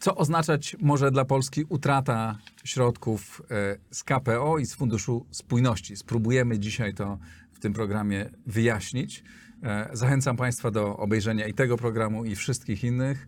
Co 0.00 0.16
oznaczać 0.16 0.76
może 0.80 1.10
dla 1.10 1.24
Polski 1.24 1.64
utrata 1.68 2.38
środków 2.64 3.42
e, 3.50 3.76
z 3.90 4.04
KPO 4.04 4.58
i 4.58 4.66
z 4.66 4.74
Funduszu 4.74 5.26
Spójności? 5.30 5.96
Spróbujemy 5.96 6.58
dzisiaj 6.58 6.94
to 6.94 7.18
w 7.52 7.60
tym 7.60 7.72
programie 7.72 8.30
wyjaśnić. 8.46 9.24
E, 9.62 9.90
Zachęcam 9.92 10.36
Państwa 10.36 10.70
do 10.70 10.96
obejrzenia 10.96 11.46
i 11.46 11.54
tego 11.54 11.76
programu, 11.76 12.24
i 12.24 12.36
wszystkich 12.36 12.84
innych. 12.84 13.26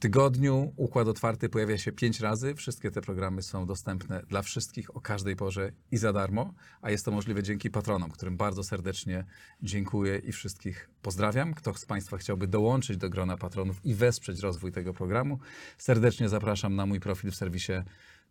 Tygodniu 0.00 0.72
Układ 0.76 1.08
Otwarty 1.08 1.48
pojawia 1.48 1.78
się 1.78 1.92
pięć 1.92 2.20
razy. 2.20 2.54
Wszystkie 2.54 2.90
te 2.90 3.00
programy 3.00 3.42
są 3.42 3.66
dostępne 3.66 4.22
dla 4.28 4.42
wszystkich 4.42 4.96
o 4.96 5.00
każdej 5.00 5.36
porze 5.36 5.72
i 5.90 5.96
za 5.96 6.12
darmo, 6.12 6.54
a 6.82 6.90
jest 6.90 7.04
to 7.04 7.10
możliwe 7.10 7.42
dzięki 7.42 7.70
patronom, 7.70 8.10
którym 8.10 8.36
bardzo 8.36 8.64
serdecznie 8.64 9.24
dziękuję 9.62 10.18
i 10.18 10.32
wszystkich 10.32 10.90
pozdrawiam. 11.02 11.54
Kto 11.54 11.74
z 11.74 11.84
Państwa 11.84 12.16
chciałby 12.16 12.46
dołączyć 12.46 12.96
do 12.96 13.10
grona 13.10 13.36
patronów 13.36 13.84
i 13.84 13.94
wesprzeć 13.94 14.40
rozwój 14.40 14.72
tego 14.72 14.94
programu, 14.94 15.38
serdecznie 15.78 16.28
zapraszam 16.28 16.76
na 16.76 16.86
mój 16.86 17.00
profil 17.00 17.30
w 17.30 17.36
serwisie 17.36 17.72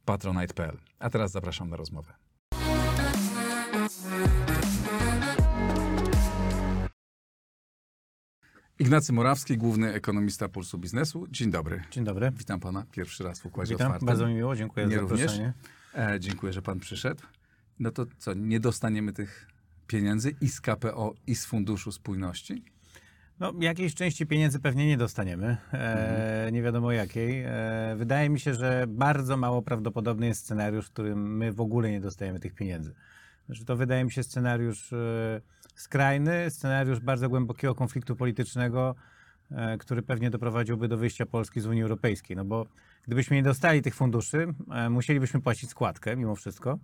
patronite.pl. 0.06 0.78
A 1.00 1.10
teraz 1.10 1.32
zapraszam 1.32 1.70
na 1.70 1.78
rozmowę. 1.78 2.29
Ignacy 8.80 9.14
Morawski, 9.14 9.58
główny 9.58 9.94
ekonomista 9.94 10.50
Pulsu 10.50 10.78
Biznesu. 10.78 11.28
Dzień 11.32 11.52
dobry. 11.52 11.82
Dzień 11.92 12.04
dobry. 12.04 12.32
Witam 12.38 12.60
pana 12.60 12.86
pierwszy 12.92 13.24
raz 13.24 13.40
w 13.40 13.46
Układzie 13.46 13.74
Witam, 13.74 13.88
Otwartym. 13.88 14.06
bardzo 14.06 14.28
mi 14.28 14.34
miło, 14.34 14.56
dziękuję 14.56 14.88
Mnie 14.88 14.96
za 14.96 15.02
zaproszenie. 15.02 15.54
E, 15.96 16.20
dziękuję, 16.20 16.54
że 16.54 16.62
pan 16.62 16.80
przyszedł. 16.80 17.24
No 17.80 17.92
to 17.92 18.06
co, 18.18 18.34
nie 18.34 18.60
dostaniemy 18.60 19.14
tych 19.14 19.48
pieniędzy 19.88 20.36
i 20.42 20.50
z 20.50 20.62
KPO, 20.62 21.14
i 21.28 21.36
z 21.36 21.46
Funduszu 21.46 21.92
Spójności? 21.92 22.64
No, 23.40 23.54
jakiejś 23.60 23.96
części 23.96 24.26
pieniędzy 24.26 24.60
pewnie 24.60 24.88
nie 24.88 24.98
dostaniemy, 24.98 25.58
e, 25.74 26.50
nie 26.52 26.62
wiadomo 26.62 26.92
jakiej. 26.92 27.44
E, 27.46 27.96
wydaje 27.98 28.30
mi 28.30 28.40
się, 28.40 28.54
że 28.54 28.86
bardzo 28.88 29.38
mało 29.38 29.62
prawdopodobny 29.62 30.28
jest 30.28 30.42
scenariusz, 30.42 30.88
w 30.88 30.92
którym 30.92 31.38
my 31.38 31.54
w 31.54 31.62
ogóle 31.62 31.92
nie 31.92 32.02
dostajemy 32.02 32.40
tych 32.40 32.54
pieniędzy. 32.54 32.94
Znaczy, 33.50 33.66
to 33.66 33.76
wydaje 33.76 34.04
mi 34.04 34.12
się 34.12 34.24
scenariusz 34.24 34.94
e, 34.94 35.42
skrajny, 35.76 36.50
scenariusz 36.50 37.00
bardzo 37.00 37.30
głębokiego 37.30 37.76
konfliktu 37.76 38.16
politycznego, 38.16 38.96
e, 39.52 39.78
który 39.78 40.02
pewnie 40.02 40.30
doprowadziłby 40.30 40.88
do 40.88 40.98
wyjścia 40.98 41.26
Polski 41.26 41.62
z 41.62 41.66
Unii 41.66 41.84
Europejskiej. 41.84 42.38
No 42.38 42.46
bo 42.46 42.66
gdybyśmy 43.04 43.36
nie 43.36 43.44
dostali 43.44 43.82
tych 43.82 43.96
funduszy, 43.96 44.54
e, 44.72 44.90
musielibyśmy 44.90 45.42
płacić 45.42 45.70
składkę 45.70 46.16
mimo 46.16 46.36
wszystko. 46.36 46.80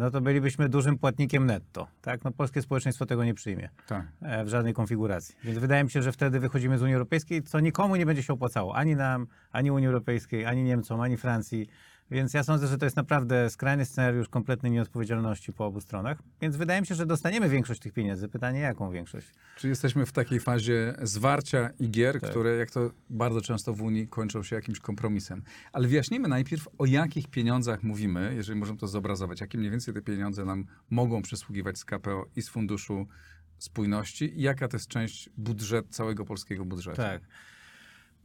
No 0.00 0.10
to 0.10 0.20
bylibyśmy 0.20 0.68
dużym 0.68 0.98
płatnikiem 0.98 1.46
netto. 1.46 1.88
Tak? 2.02 2.24
No, 2.24 2.32
polskie 2.32 2.62
społeczeństwo 2.62 3.06
tego 3.06 3.24
nie 3.24 3.34
przyjmie 3.34 3.68
Tak. 3.86 4.06
w 4.44 4.48
żadnej 4.48 4.74
konfiguracji. 4.74 5.34
Więc 5.44 5.58
wydaje 5.58 5.84
mi 5.84 5.90
się, 5.90 6.02
że 6.02 6.12
wtedy 6.12 6.40
wychodzimy 6.40 6.78
z 6.78 6.82
Unii 6.82 6.94
Europejskiej, 6.94 7.42
co 7.42 7.60
nikomu 7.60 7.96
nie 7.96 8.06
będzie 8.06 8.22
się 8.22 8.32
opłacało. 8.32 8.76
Ani 8.76 8.96
nam, 8.96 9.26
ani 9.52 9.70
Unii 9.70 9.86
Europejskiej, 9.86 10.46
ani 10.46 10.62
Niemcom, 10.62 11.00
ani 11.00 11.16
Francji. 11.16 11.68
Więc 12.10 12.34
ja 12.34 12.44
sądzę, 12.44 12.66
że 12.66 12.78
to 12.78 12.86
jest 12.86 12.96
naprawdę 12.96 13.50
skrajny 13.50 13.84
scenariusz 13.84 14.28
kompletnej 14.28 14.72
nieodpowiedzialności 14.72 15.52
po 15.52 15.66
obu 15.66 15.80
stronach. 15.80 16.18
Więc 16.40 16.56
wydaje 16.56 16.80
mi 16.80 16.86
się, 16.86 16.94
że 16.94 17.06
dostaniemy 17.06 17.48
większość 17.48 17.80
tych 17.80 17.92
pieniędzy. 17.92 18.28
Pytanie, 18.28 18.60
jaką 18.60 18.90
większość? 18.90 19.26
Czy 19.56 19.68
jesteśmy 19.68 20.06
w 20.06 20.12
takiej 20.12 20.40
fazie 20.40 20.94
zwarcia 21.02 21.70
igier, 21.78 22.20
Tak. 22.20 22.30
które, 22.30 22.56
jak 22.56 22.70
to 22.70 22.90
bardzo 23.10 23.40
często 23.40 23.74
w 23.74 23.82
Unii, 23.82 24.08
kończą 24.08 24.42
się 24.42 24.56
jakimś 24.56 24.80
kompromisem? 24.80 25.42
Ale 25.72 25.88
wyjaśnijmy 25.88 26.28
najpierw, 26.28 26.68
o 26.78 26.86
jakich 26.86 27.28
pieniądzach 27.28 27.82
mówimy, 27.82 28.32
jeżeli 28.36 28.58
możemy 28.58 28.78
to 28.78 28.86
zobrazować. 28.88 29.40
Jakie 29.40 29.58
mniej 29.58 29.70
więcej 29.70 29.94
te 29.94 30.02
pieniądze 30.02 30.44
nam 30.44 30.66
mogą 30.90 31.22
przysługiwać 31.22 31.78
z 31.78 31.84
KPO 31.84 32.26
i 32.36 32.42
z 32.42 32.48
Funduszu 32.48 33.06
Spójności 33.58 34.38
i 34.38 34.42
jaka 34.42 34.68
to 34.68 34.76
jest 34.76 34.88
część 34.88 35.30
budżet, 35.36 35.86
całego 35.90 36.24
polskiego 36.24 36.64
budżetu? 36.64 36.96
Tak. 36.96 37.22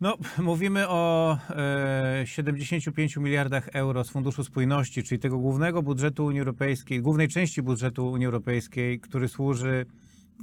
No, 0.02 0.18
mówimy 0.52 0.90
o 0.90 1.38
e, 1.50 2.24
75 2.26 3.18
miliardach 3.18 3.70
euro 3.74 4.04
z 4.04 4.10
Funduszu 4.10 4.44
Spójności, 4.44 5.04
czyli 5.04 5.20
tego 5.20 5.38
głównego 5.38 5.82
budżetu 5.84 6.26
Unii 6.26 6.40
Europejskiej, 6.40 7.02
głównej 7.02 7.28
części 7.28 7.62
budżetu 7.62 8.12
Unii 8.12 8.26
Europejskiej, 8.26 9.00
który 9.00 9.28
służy 9.28 9.86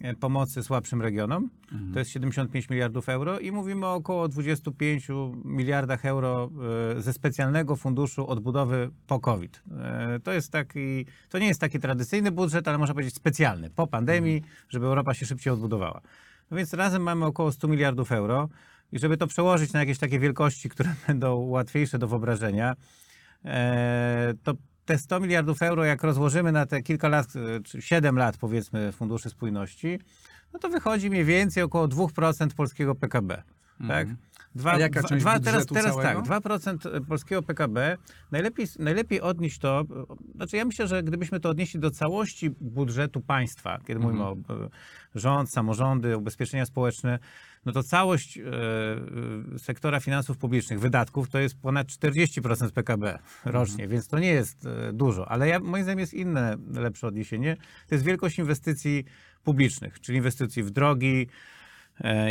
e, 0.02 0.14
pomocy 0.14 0.62
słabszym 0.62 1.02
regionom. 1.02 1.50
To 1.92 1.98
jest 1.98 2.10
75 2.10 2.70
miliardów 2.70 3.08
euro 3.08 3.38
i 3.38 3.52
mówimy 3.52 3.86
o 3.86 3.94
około 3.94 4.28
25 4.28 5.08
miliardach 5.44 6.06
euro 6.06 6.50
e, 6.96 7.00
ze 7.00 7.12
specjalnego 7.12 7.76
funduszu 7.76 8.26
odbudowy 8.28 8.90
po 9.06 9.20
COVID. 9.20 9.62
E, 9.80 10.20
To 10.20 10.32
jest 10.32 10.52
taki, 10.52 11.06
to 11.28 11.38
nie 11.38 11.46
jest 11.46 11.60
taki 11.60 11.78
tradycyjny 11.78 12.30
budżet, 12.30 12.68
ale 12.68 12.78
można 12.78 12.94
powiedzieć 12.94 13.14
specjalny, 13.14 13.70
po 13.70 13.86
pandemii, 13.86 14.42
żeby 14.68 14.86
Europa 14.86 15.14
się 15.14 15.26
szybciej 15.26 15.52
odbudowała. 15.52 16.00
No 16.50 16.56
więc 16.56 16.74
razem 16.74 17.02
mamy 17.02 17.24
około 17.24 17.52
100 17.52 17.68
miliardów 17.68 18.12
euro 18.12 18.48
i 18.92 18.98
żeby 18.98 19.16
to 19.16 19.26
przełożyć 19.26 19.72
na 19.72 19.80
jakieś 19.80 19.98
takie 19.98 20.18
wielkości, 20.18 20.68
które 20.68 20.94
będą 21.06 21.36
łatwiejsze 21.36 21.98
do 21.98 22.08
wyobrażenia, 22.08 22.76
e, 23.44 24.34
to 24.42 24.54
te 24.84 24.98
100 24.98 25.20
miliardów 25.20 25.62
euro, 25.62 25.84
jak 25.84 26.02
rozłożymy 26.02 26.52
na 26.52 26.66
te 26.66 26.82
kilka 26.82 27.08
lat, 27.08 27.26
e, 27.36 27.60
czy 27.62 27.82
7 27.82 28.18
lat 28.18 28.36
powiedzmy 28.36 28.92
Funduszy 28.92 29.30
Spójności, 29.30 29.98
no 30.52 30.58
to 30.58 30.68
wychodzi 30.68 31.10
mniej 31.10 31.24
więcej 31.24 31.62
około 31.62 31.88
2% 31.88 32.54
polskiego 32.54 32.94
PKB. 32.94 33.42
Tak? 33.88 34.08
Dwa, 34.54 34.78
jaka 34.78 35.02
część 35.02 35.24
teraz, 35.44 35.66
teraz 35.66 35.94
całego? 35.96 36.22
tak, 36.22 36.42
2% 36.42 37.00
polskiego 37.08 37.42
PKB. 37.42 37.96
Najlepiej, 38.32 38.66
najlepiej 38.78 39.20
odnieść 39.20 39.58
to, 39.58 39.84
znaczy 40.34 40.56
ja 40.56 40.64
myślę, 40.64 40.88
że 40.88 41.02
gdybyśmy 41.02 41.40
to 41.40 41.48
odnieśli 41.48 41.80
do 41.80 41.90
całości 41.90 42.50
budżetu 42.60 43.20
państwa, 43.20 43.78
kiedy 43.78 44.00
Mhm. 44.00 44.02
mówimy 44.02 44.24
o 44.24 44.54
e, 44.64 44.68
rząd, 45.14 45.50
samorządy, 45.50 46.16
ubezpieczenia 46.16 46.66
społeczne, 46.66 47.18
no 47.64 47.72
to 47.72 47.82
całość 47.82 48.38
e, 48.38 48.42
e, 49.54 49.58
sektora 49.58 50.00
finansów 50.00 50.38
publicznych, 50.38 50.80
wydatków, 50.80 51.28
to 51.28 51.38
jest 51.38 51.54
ponad 51.58 51.86
40% 51.86 52.70
PKB 52.70 53.18
rocznie, 53.44 53.88
więc 53.88 54.08
to 54.08 54.18
nie 54.18 54.30
jest 54.30 54.66
e, 54.66 54.92
dużo. 54.92 55.28
Ale 55.28 55.48
ja, 55.48 55.60
moim 55.60 55.82
zdaniem 55.82 55.98
jest 55.98 56.14
inne, 56.14 56.56
lepsze 56.74 57.06
odniesienie. 57.06 57.56
To 57.88 57.94
jest 57.94 58.04
wielkość 58.04 58.38
inwestycji 58.38 59.04
publicznych, 59.44 60.00
czyli 60.00 60.18
inwestycji 60.18 60.62
w 60.62 60.70
drogi, 60.70 61.26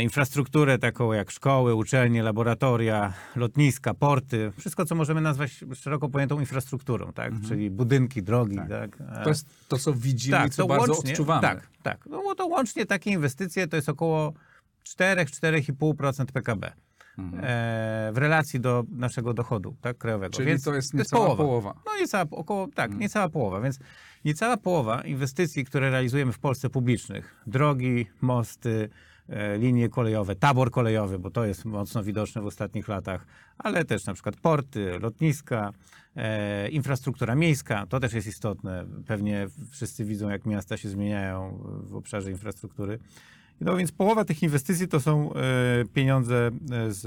infrastrukturę 0.00 0.78
taką 0.78 1.12
jak 1.12 1.30
szkoły, 1.30 1.74
uczelnie, 1.74 2.22
laboratoria, 2.22 3.12
lotniska, 3.36 3.94
porty, 3.94 4.52
wszystko, 4.58 4.84
co 4.84 4.94
możemy 4.94 5.20
nazwać 5.20 5.64
szeroko 5.74 6.08
pojętą 6.08 6.40
infrastrukturą, 6.40 7.12
tak? 7.12 7.32
czyli 7.48 7.70
budynki, 7.70 8.22
drogi. 8.22 8.56
Tak. 8.68 8.98
To 9.24 9.28
jest 9.28 9.68
to, 9.68 9.78
co 9.78 9.92
widzimy 9.92 10.46
i 10.46 10.50
co 10.50 10.66
bardzo 10.66 10.98
odczuwamy. 10.98 11.42
Tak, 11.42 11.68
tak. 11.82 12.06
No 12.06 12.34
to 12.34 12.46
łącznie 12.46 12.86
takie 12.86 13.10
inwestycje 13.10 13.68
to 13.68 13.76
jest 13.76 13.88
około 13.88 14.32
4-4,5% 14.88 16.24
PKB. 16.26 16.72
Mhm. 17.18 17.44
E, 17.44 18.12
w 18.12 18.18
relacji 18.18 18.60
do 18.60 18.84
naszego 18.90 19.34
dochodu 19.34 19.76
tak, 19.80 19.98
krajowego. 19.98 20.32
Czyli 20.32 20.46
Więc 20.46 20.64
to 20.64 20.74
jest 20.74 20.94
niecała 20.94 21.36
połowa. 21.36 21.74
No 21.86 21.92
niecała, 22.00 22.24
około, 22.30 22.68
tak, 22.74 22.94
niecała 22.94 23.28
połowa. 23.28 23.60
Więc 23.60 23.78
niecała 24.24 24.56
połowa 24.56 25.00
inwestycji, 25.00 25.64
które 25.64 25.90
realizujemy 25.90 26.32
w 26.32 26.38
Polsce 26.38 26.70
publicznych, 26.70 27.36
drogi, 27.46 28.06
mosty, 28.20 28.88
e, 29.28 29.58
linie 29.58 29.88
kolejowe, 29.88 30.36
tabor 30.36 30.70
kolejowy, 30.70 31.18
bo 31.18 31.30
to 31.30 31.44
jest 31.44 31.64
mocno 31.64 32.02
widoczne 32.02 32.42
w 32.42 32.46
ostatnich 32.46 32.88
latach, 32.88 33.26
ale 33.58 33.84
też 33.84 34.06
na 34.06 34.14
przykład 34.14 34.36
porty, 34.36 34.98
lotniska, 34.98 35.72
e, 36.16 36.68
infrastruktura 36.68 37.34
miejska, 37.34 37.86
to 37.86 38.00
też 38.00 38.12
jest 38.12 38.26
istotne. 38.26 38.86
Pewnie 39.06 39.46
wszyscy 39.70 40.04
widzą, 40.04 40.28
jak 40.28 40.46
miasta 40.46 40.76
się 40.76 40.88
zmieniają 40.88 41.58
w 41.82 41.94
obszarze 41.94 42.30
infrastruktury. 42.30 42.98
No 43.60 43.76
więc 43.76 43.92
połowa 43.92 44.24
tych 44.24 44.42
inwestycji 44.42 44.88
to 44.88 45.00
są 45.00 45.32
e, 45.34 45.38
pieniądze 45.94 46.50
e, 46.72 46.92
z, 46.92 47.00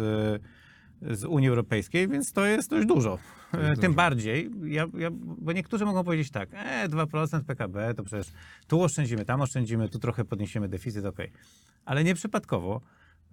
z 1.01 1.23
Unii 1.23 1.49
Europejskiej, 1.49 2.07
więc 2.07 2.31
to 2.31 2.45
jest 2.45 2.69
dość 2.69 2.87
dużo. 2.87 3.17
To 3.51 3.59
jest 3.59 3.71
E, 3.71 3.75
Tym 3.81 3.91
dużo. 3.91 3.95
bardziej, 3.95 4.51
ja, 4.63 4.85
ja, 4.97 5.09
bo 5.21 5.51
niektórzy 5.51 5.85
mogą 5.85 6.03
powiedzieć 6.03 6.31
tak, 6.31 6.49
e, 6.53 6.89
2% 6.89 7.43
PKB 7.43 7.93
to 7.93 8.03
przecież 8.03 8.31
tu 8.67 8.81
oszczędzimy, 8.83 9.25
tam 9.25 9.41
oszczędzimy, 9.41 9.89
tu 9.89 9.99
trochę 9.99 10.25
podniesiemy 10.25 10.69
deficyt, 10.69 11.05
okej. 11.05 11.31
Ale 11.85 12.03
nieprzypadkowo, 12.03 12.81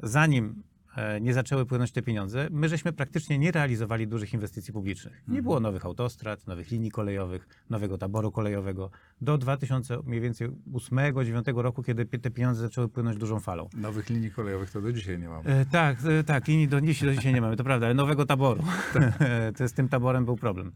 zanim 0.02 0.44
e, 0.46 0.71
nie 1.20 1.34
zaczęły 1.34 1.66
płynąć 1.66 1.92
te 1.92 2.02
pieniądze, 2.02 2.48
my 2.50 2.68
żeśmy 2.68 2.92
praktycznie 2.92 3.38
nie 3.38 3.52
realizowali 3.52 4.08
dużych 4.08 4.34
inwestycji 4.34 4.72
publicznych. 4.72 5.14
Mhm. 5.14 5.34
Nie 5.34 5.42
było 5.42 5.60
nowych 5.60 5.86
autostrad, 5.86 6.46
nowych 6.46 6.70
linii 6.70 6.90
kolejowych, 6.90 7.48
nowego 7.70 7.98
taboru 7.98 8.32
kolejowego. 8.32 8.90
Do 9.20 9.38
2000 9.38 9.98
mniej 10.04 10.20
więcej 10.20 10.48
8-9 10.72 11.62
roku, 11.62 11.82
kiedy 11.82 12.04
te 12.06 12.30
pieniądze 12.30 12.62
zaczęły 12.62 12.88
płynąć 12.88 13.16
dużą 13.16 13.40
falą. 13.40 13.68
Nowych 13.74 14.10
linii 14.10 14.30
kolejowych 14.30 14.70
to 14.70 14.80
do 14.80 14.92
dzisiaj 14.92 15.18
nie 15.18 15.28
mamy. 15.28 15.50
E, 15.50 15.66
tak, 15.66 15.96
e, 16.04 16.24
tak, 16.24 16.48
linii 16.48 16.68
do 16.68 16.80
dzisiaj, 16.80 17.08
do 17.08 17.14
dzisiaj 17.14 17.34
nie 17.34 17.40
mamy, 17.40 17.56
to 17.56 17.64
prawda, 17.64 17.86
ale 17.86 17.94
nowego 17.94 18.26
taboru. 18.26 18.62
Tak. 18.94 19.18
to 19.58 19.68
z 19.68 19.72
tym 19.72 19.88
taborem 19.88 20.24
był 20.24 20.36
problem. 20.36 20.72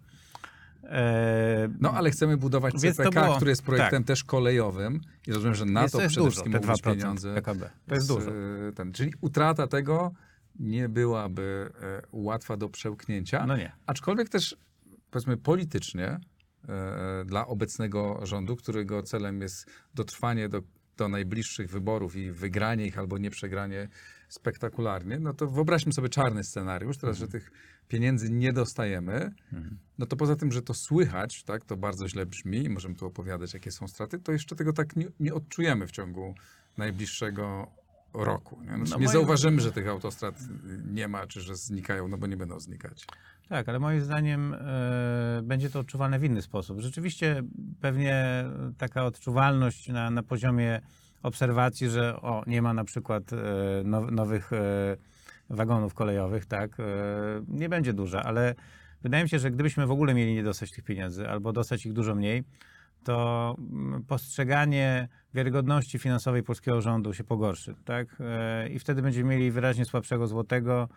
No, 1.81 1.93
ale 1.93 2.11
chcemy 2.11 2.37
budować 2.37 2.75
CPK, 2.75 3.11
było- 3.25 3.37
który 3.37 3.51
jest 3.51 3.63
projektem 3.63 4.03
tak. 4.03 4.07
też 4.09 4.25
kolejowym 4.25 5.01
i 5.27 5.33
rozumiem, 5.33 5.55
że 5.55 5.65
na 5.65 5.81
Więc 5.81 5.93
to 5.93 5.99
to 5.99 6.03
jest 6.03 6.13
przede 6.13 6.25
dużo, 6.27 6.31
wszystkim 6.31 6.53
2% 6.53 6.95
pieniądze. 6.97 7.35
PKB. 7.35 7.71
To 7.87 7.95
jest 7.95 8.07
z, 8.07 8.09
dużo. 8.09 8.31
e, 8.31 8.73
Ten, 8.75 8.93
czyli 8.93 9.13
utrata 9.21 9.67
tego 9.67 10.13
nie 10.59 10.89
byłaby 10.89 11.71
e, 11.83 12.03
łatwa 12.13 12.57
do 12.57 12.69
przełknięcia. 12.69 13.47
No 13.47 13.57
nie. 13.57 13.73
Aczkolwiek 13.87 14.29
też, 14.29 14.57
powiedzmy, 15.11 15.37
politycznie 15.37 16.07
e, 16.69 17.25
dla 17.27 17.47
obecnego 17.47 18.21
rządu, 18.27 18.57
którego 18.57 19.03
celem 19.03 19.41
jest 19.41 19.67
dotrwanie 19.95 20.49
do, 20.49 20.63
do 20.97 21.09
najbliższych 21.09 21.71
wyborów 21.71 22.17
i 22.17 22.33
wygranie 22.33 22.87
ich 22.87 22.99
albo 22.99 23.19
nie 23.19 23.31
przegranie 23.31 23.89
spektakularnie, 24.29 25.19
no 25.19 25.35
to 25.35 25.47
wyobraźmy 25.47 25.93
sobie 25.93 26.09
czarny 26.09 26.45
scenariusz, 26.45 26.99
teraz, 26.99 27.19
że 27.19 27.29
tych 27.29 27.51
pieniędzy 27.89 28.31
nie 28.31 28.53
dostajemy, 28.53 29.31
no 29.99 30.07
to 30.07 30.17
poza 30.17 30.37
tym, 30.37 30.53
że 30.53 30.63
to 30.63 30.75
słychać, 30.75 31.43
tak, 31.45 31.65
to 31.65 31.77
bardzo 31.77 32.09
źle 32.09 32.27
brzmi 32.27 32.65
i 32.65 32.69
możemy 32.69 32.95
tu 32.95 33.07
opowiadać, 33.07 33.55
jakie 33.55 33.71
są 33.71 33.89
straty, 33.89 34.19
to 34.19 34.33
jeszcze 34.33 34.57
tego 34.57 34.73
tak 34.73 34.97
nie, 34.97 35.07
nie 35.21 35.35
odczujemy 35.35 35.87
w 35.87 35.91
ciągu 35.91 36.35
najbliższego 36.79 37.71
roku. 38.15 38.63
Nie, 38.63 38.77
znaczy, 38.77 38.91
No 38.91 38.99
nie 38.99 39.09
zauważymy, 39.09 39.61
że 39.61 39.73
tych 39.73 39.89
autostrad 39.89 40.41
nie 40.93 41.09
ma, 41.09 41.27
czy 41.27 41.41
że 41.41 41.57
znikają, 41.57 42.09
no 42.09 42.19
bo 42.19 42.27
nie 42.27 42.37
będą 42.37 42.61
znikać. 42.61 43.07
Tak, 43.49 43.69
ale 43.69 43.79
moim 43.79 44.01
zdaniem 44.01 44.55
e, 44.55 45.41
będzie 45.43 45.71
to 45.71 45.81
odczuwalne 45.81 46.19
w 46.19 46.25
inny 46.25 46.43
sposób. 46.43 46.81
Rzeczywiście 46.81 47.43
pewnie 47.81 48.45
taka 48.79 49.05
odczuwalność 49.05 49.89
na, 49.89 50.11
na 50.11 50.23
poziomie 50.23 50.81
obserwacji, 51.23 51.91
że 51.91 52.17
o, 52.17 52.43
nie 52.47 52.63
ma 52.63 52.75
na 52.75 52.85
przykład 52.85 53.33
e, 53.33 53.37
now, 53.85 54.11
nowych 54.11 54.53
e, 54.53 54.97
wagonów 55.51 55.95
kolejowych, 55.95 56.47
tak, 56.47 56.81
e, 56.81 56.85
nie 57.49 57.69
będzie 57.69 57.93
duża, 57.93 58.23
ale 58.23 58.55
wydaje 59.03 59.23
mi 59.23 59.29
się, 59.29 59.39
że 59.39 59.51
gdybyśmy 59.51 59.87
w 59.87 59.91
ogóle 59.91 60.15
mieli 60.15 60.35
nie 60.35 60.43
dostać 60.43 60.71
tych 60.71 60.85
pieniędzy 60.85 61.29
albo 61.29 61.53
dostać 61.53 61.87
ich 61.87 61.93
dużo 61.93 62.15
mniej, 62.15 62.45
to 63.05 63.57
mm, 63.59 64.05
postrzeganie 64.05 65.09
wiarygodności 65.35 65.99
finansowej 65.99 66.43
polskiego 66.43 66.81
rządu 66.81 67.15
się 67.15 67.25
pogorszy, 67.25 67.75
tak? 67.85 68.17
I 68.71 68.79
wtedy 68.79 69.03
będziemy 69.03 69.31
mieli 69.31 69.51
wyraźnie 69.51 69.85
słabszego 69.85 70.27
złotego, 70.27 70.89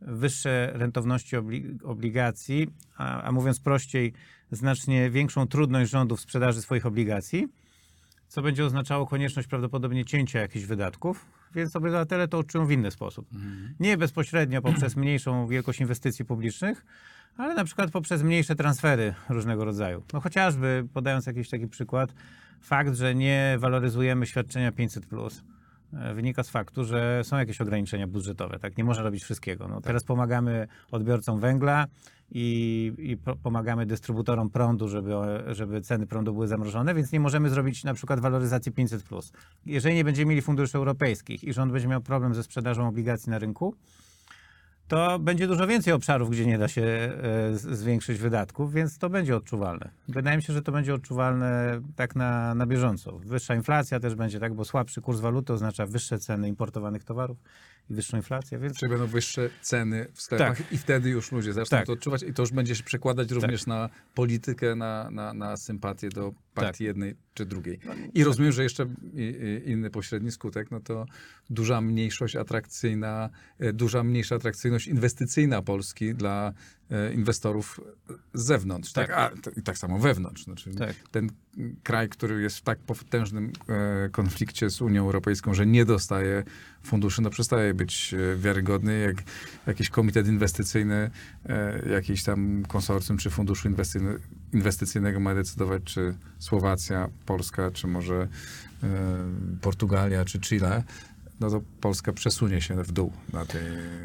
wyższe 0.00 0.70
rentowności 0.74 1.36
obli- 1.36 1.84
obligacji, 1.84 2.66
a, 2.96 3.22
a 3.22 3.32
mówiąc 3.32 3.60
prościej, 3.60 4.12
znacznie 4.50 5.10
większą 5.10 5.46
trudność 5.46 5.90
rządu 5.90 6.16
w 6.16 6.20
sprzedaży 6.20 6.62
swoich 6.62 6.86
obligacji, 6.86 7.48
co 8.34 8.42
będzie 8.42 8.64
oznaczało 8.64 9.06
konieczność 9.06 9.48
prawdopodobnie 9.48 10.04
cięcia 10.04 10.40
jakichś 10.40 10.64
wydatków, 10.66 11.26
więc 11.54 11.76
obywatele 11.76 12.28
to 12.28 12.38
odczują 12.38 12.66
w 12.66 12.70
inny 12.70 12.90
sposób. 12.90 13.28
Nie 13.80 13.96
bezpośrednio 13.96 14.62
poprzez 14.62 14.96
mniejszą 15.04 15.46
wielkość 15.46 15.80
inwestycji 15.80 16.24
publicznych, 16.24 16.84
ale 17.36 17.54
na 17.54 17.64
przykład 17.64 17.90
poprzez 17.90 18.22
mniejsze 18.22 18.54
transfery 18.54 19.14
różnego 19.28 19.64
rodzaju. 19.64 20.02
No 20.12 20.20
chociażby, 20.20 20.88
podając 20.92 21.26
jakiś 21.26 21.48
taki 21.48 21.68
przykład, 21.68 22.14
fakt, 22.60 22.94
że 22.94 23.14
nie 23.14 23.56
waloryzujemy 23.58 24.26
świadczenia 24.26 24.72
500+, 24.72 25.42
e, 25.92 26.14
wynika 26.14 26.42
z 26.42 26.50
faktu, 26.50 26.84
że 26.84 27.20
są 27.24 27.38
jakieś 27.38 27.60
ograniczenia 27.60 28.06
budżetowe, 28.06 28.58
tak? 28.58 28.76
Nie 28.78 28.84
można 28.84 29.02
robić 29.02 29.24
wszystkiego. 29.24 29.68
No, 29.68 29.80
teraz 29.80 30.04
pomagamy 30.04 30.68
odbiorcom 30.90 31.40
węgla 31.40 31.86
i, 32.34 32.92
i 32.98 33.16
po- 33.16 33.36
pomagamy 33.36 33.86
dystrybutorom 33.86 34.50
prądu, 34.50 34.88
żeby, 34.88 35.12
żeby 35.46 35.80
ceny 35.80 36.06
prądu 36.06 36.32
były 36.32 36.48
zamrożone, 36.48 36.94
więc 36.94 37.12
nie 37.12 37.20
możemy 37.20 37.50
zrobić 37.50 37.84
na 37.84 37.94
przykład 37.94 38.20
waloryzacji 38.20 38.72
500+. 38.72 39.32
Jeżeli 39.66 39.94
nie 39.94 40.04
będziemy 40.04 40.28
mieli 40.30 40.42
funduszy 40.42 40.78
europejskich 40.78 41.44
i 41.44 41.52
rząd 41.52 41.72
będzie 41.72 41.88
miał 41.88 42.00
problem 42.00 42.34
ze 42.34 42.42
sprzedażą 42.42 42.88
obligacji 42.88 43.30
na 43.30 43.38
rynku, 43.38 43.74
to 44.88 45.18
będzie 45.18 45.46
dużo 45.46 45.66
więcej 45.66 45.92
obszarów, 45.92 46.30
gdzie 46.30 46.46
nie 46.46 46.58
da 46.58 46.68
się 46.68 46.82
e, 46.82 47.54
zwiększyć 47.54 48.18
wydatków, 48.18 48.72
więc 48.72 48.98
to 48.98 49.10
będzie 49.10 49.36
odczuwalne. 49.36 49.90
Wydaje 50.08 50.36
mi 50.36 50.42
się, 50.42 50.52
że 50.52 50.62
to 50.62 50.72
będzie 50.72 50.94
odczuwalne 50.94 51.80
tak 51.96 52.16
na, 52.16 52.54
na 52.54 52.66
bieżąco. 52.66 53.18
Wyższa 53.18 53.54
inflacja 53.54 54.00
też 54.00 54.14
będzie, 54.14 54.40
tak, 54.40 54.54
bo 54.54 54.64
słabszy 54.64 55.00
kurs 55.00 55.20
waluty 55.20 55.52
oznacza 55.52 55.86
wyższe 55.86 56.18
ceny 56.18 56.48
importowanych 56.48 57.04
towarów 57.04 57.38
i 57.90 57.94
wyższą 57.94 58.16
inflację, 58.16 58.58
więc 58.58 58.76
Czy 58.78 58.88
będą 58.88 59.06
wyższe 59.06 59.50
ceny 59.62 60.06
w 60.12 60.22
sklepach 60.22 60.58
Tak. 60.58 60.72
i 60.72 60.78
wtedy 60.78 61.10
już 61.10 61.32
ludzie 61.32 61.52
zaczną 61.52 61.78
Tak. 61.78 61.86
to 61.86 61.92
odczuwać 61.92 62.22
i 62.22 62.32
to 62.32 62.42
już 62.42 62.52
będzie 62.52 62.76
się 62.76 62.84
przekładać 62.84 63.30
również 63.30 63.66
na 63.66 63.90
politykę, 64.14 64.74
na, 64.74 65.10
na, 65.10 65.34
na 65.34 65.56
sympatię 65.56 66.08
do 66.08 66.32
partii 66.54 66.70
Tak. 66.72 66.80
jednej 66.80 67.14
czy 67.34 67.46
drugiej. 67.46 67.78
I 68.14 68.24
rozumiem, 68.24 68.52
że 68.52 68.62
jeszcze 68.62 68.86
inny 69.64 69.90
pośredni 69.90 70.30
skutek, 70.30 70.70
no 70.70 70.80
to 70.80 71.06
duża 71.50 71.80
mniejszość 71.80 72.36
atrakcyjna, 72.36 73.30
e, 73.58 73.72
duża 73.72 74.02
mniejsza 74.02 74.36
atrakcyjność 74.36 74.86
inwestycyjna 74.86 75.62
Polski 75.62 76.14
dla 76.14 76.52
inwestorów 77.14 77.80
z 78.34 78.44
zewnątrz, 78.44 78.92
tak? 78.92 79.08
Tak. 79.08 79.32
A, 79.46 79.60
I 79.60 79.62
tak 79.62 79.78
samo 79.78 79.98
wewnątrz. 79.98 80.44
Znaczy, 80.44 80.74
Tak. 80.74 80.96
Ten 81.10 81.30
kraj, 81.82 82.08
który 82.08 82.42
jest 82.42 82.58
w 82.58 82.62
tak 82.62 82.78
potężnym 82.78 83.52
e, 83.68 84.08
konflikcie 84.08 84.70
z 84.70 84.80
Unią 84.80 85.02
Europejską, 85.02 85.54
że 85.54 85.66
nie 85.66 85.84
dostaje 85.84 86.44
funduszy, 86.82 87.22
no 87.22 87.30
przestaje 87.30 87.74
być 87.74 88.14
e, 88.14 88.36
wiarygodny, 88.36 88.98
jak 88.98 89.16
jakiś 89.66 89.90
komitet 89.90 90.26
inwestycyjny, 90.26 91.10
e, 91.46 91.88
jakiś 91.88 92.22
tam 92.22 92.62
konsorcjum 92.68 93.18
czy 93.18 93.30
funduszu 93.30 93.68
inwestycyjny, 93.68 94.18
inwestycyjnego 94.52 95.20
ma 95.20 95.34
decydować, 95.34 95.82
czy 95.84 96.14
Słowacja, 96.38 97.08
Polska, 97.26 97.70
czy 97.70 97.86
może 97.86 98.28
e, 98.82 98.88
Portugalia, 99.60 100.24
czy 100.24 100.40
Chile, 100.40 100.82
no 101.40 101.50
to 101.50 101.60
Polska 101.80 102.12
przesunie 102.12 102.60
się 102.60 102.82
w 102.82 102.92
dół 102.92 103.12
na 103.32 103.44
tej 103.44 103.62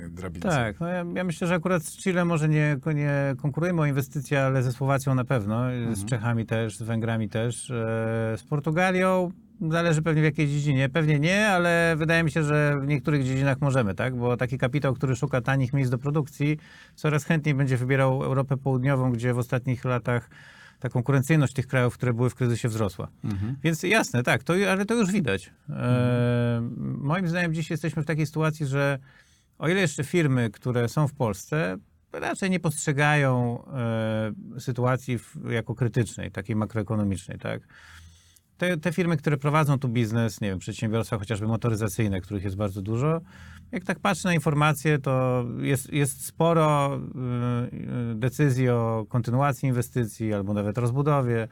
drabince. 0.09 0.49
Tak, 0.49 0.79
no 0.79 0.87
ja, 0.87 1.05
ja 1.15 1.23
myślę, 1.23 1.47
że 1.47 1.55
akurat 1.55 1.83
z 1.83 1.97
Chile 1.97 2.25
może 2.25 2.49
nie, 2.49 2.77
nie 2.95 3.35
konkurujemy 3.37 3.81
o 3.81 3.85
inwestycje, 3.85 4.43
ale 4.43 4.63
ze 4.63 4.71
Słowacją 4.71 5.15
na 5.15 5.23
pewno, 5.23 5.63
z 5.93 6.05
Czechami 6.05 6.45
też, 6.45 6.77
z 6.77 6.81
Węgrami 6.81 7.29
też, 7.29 7.71
e, 7.71 7.75
z 8.37 8.43
Portugalią 8.43 9.31
zależy 9.61 10.01
pewnie 10.01 10.21
w 10.21 10.25
jakiej 10.25 10.47
dziedzinie. 10.47 10.89
Pewnie 10.89 11.19
nie, 11.19 11.47
ale 11.47 11.95
wydaje 11.97 12.23
mi 12.23 12.31
się, 12.31 12.43
że 12.43 12.79
w 12.81 12.87
niektórych 12.87 13.23
dziedzinach 13.23 13.61
możemy, 13.61 13.95
tak? 13.95 14.15
Bo 14.15 14.37
taki 14.37 14.57
kapitał, 14.57 14.93
który 14.93 15.15
szuka 15.15 15.41
tanich 15.41 15.73
miejsc 15.73 15.91
do 15.91 15.97
produkcji, 15.97 16.57
coraz 16.95 17.25
chętniej 17.25 17.55
będzie 17.55 17.77
wybierał 17.77 18.23
Europę 18.23 18.57
Południową, 18.57 19.11
gdzie 19.11 19.33
w 19.33 19.37
ostatnich 19.37 19.85
latach 19.85 20.29
ta 20.79 20.89
konkurencyjność 20.89 21.53
tych 21.53 21.67
krajów, 21.67 21.93
które 21.93 22.13
były 22.13 22.29
w 22.29 22.35
kryzysie, 22.35 22.67
wzrosła. 22.67 23.07
Mhm. 23.23 23.55
Więc 23.63 23.83
jasne, 23.83 24.23
tak, 24.23 24.43
to, 24.43 24.53
ale 24.71 24.85
to 24.85 24.93
już 24.93 25.11
widać. 25.11 25.51
E, 25.69 26.69
moim 26.79 27.27
zdaniem 27.27 27.53
dziś 27.53 27.69
jesteśmy 27.69 28.03
w 28.03 28.05
takiej 28.05 28.25
sytuacji, 28.25 28.65
że 28.65 28.99
o 29.57 29.69
ile 29.69 29.81
jeszcze 29.81 30.03
firmy, 30.03 30.49
które 30.49 30.89
są 30.89 31.07
w 31.07 31.13
Polsce, 31.13 31.77
raczej 32.13 32.49
nie 32.49 32.59
postrzegają 32.59 33.63
e, 33.67 34.59
sytuacji 34.59 35.19
w, 35.19 35.35
jako 35.49 35.75
krytycznej, 35.75 36.31
takiej 36.31 36.55
makroekonomicznej, 36.55 37.39
tak? 37.39 37.61
Te, 38.59 38.77
te 38.77 38.93
firmy, 38.93 39.17
które 39.17 39.37
prowadzą 39.37 39.79
tu 39.79 39.89
biznes, 39.89 40.41
nie 40.41 40.49
wiem, 40.49 40.59
przedsiębiorstwa 40.59 41.17
chociażby 41.17 41.47
motoryzacyjne, 41.47 42.21
których 42.21 42.43
jest 42.43 42.55
bardzo 42.55 42.81
dużo, 42.81 43.21
jak 43.71 43.83
tak 43.83 43.99
patrzę 43.99 44.27
na 44.27 44.33
informacje, 44.33 44.99
to 44.99 45.45
jest, 45.59 45.93
jest 45.93 46.25
sporo 46.25 46.95
y, 46.95 47.75
y, 48.11 48.15
decyzji 48.15 48.69
o 48.69 49.05
kontynuacji 49.09 49.67
inwestycji 49.67 50.33
albo 50.33 50.53
nawet 50.53 50.77
rozbudowie. 50.77 51.47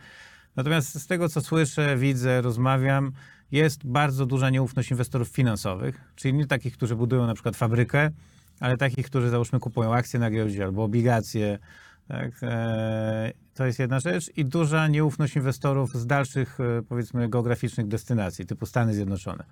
Natomiast 0.55 1.01
z 1.01 1.07
tego, 1.07 1.29
co 1.29 1.41
słyszę, 1.41 1.97
widzę, 1.97 2.41
rozmawiam, 2.41 3.11
jest 3.51 3.85
bardzo 3.85 4.25
duża 4.25 4.49
nieufność 4.49 4.91
inwestorów 4.91 5.27
finansowych, 5.27 6.01
czyli 6.15 6.33
nie 6.33 6.47
takich, 6.47 6.73
którzy 6.73 6.95
budują 6.95 7.27
na 7.27 7.33
przykład 7.33 7.55
fabrykę, 7.55 8.11
ale 8.59 8.77
takich, 8.77 9.05
którzy 9.05 9.29
załóżmy 9.29 9.59
kupują 9.59 9.93
akcje 9.93 10.19
na 10.19 10.31
giełdzie 10.31 10.63
albo 10.63 10.83
obligacje. 10.83 11.59
Tak? 12.07 12.31
E, 12.43 13.31
to 13.53 13.65
jest 13.65 13.79
jedna 13.79 13.99
rzecz. 13.99 14.37
I 14.37 14.45
duża 14.45 14.87
nieufność 14.87 15.35
inwestorów 15.35 15.95
z 15.95 16.05
dalszych, 16.05 16.59
e, 16.59 16.81
powiedzmy, 16.89 17.29
geograficznych 17.29 17.87
destynacji, 17.87 18.45
typu 18.45 18.65
Stany 18.65 18.93
Zjednoczone. 18.93 19.43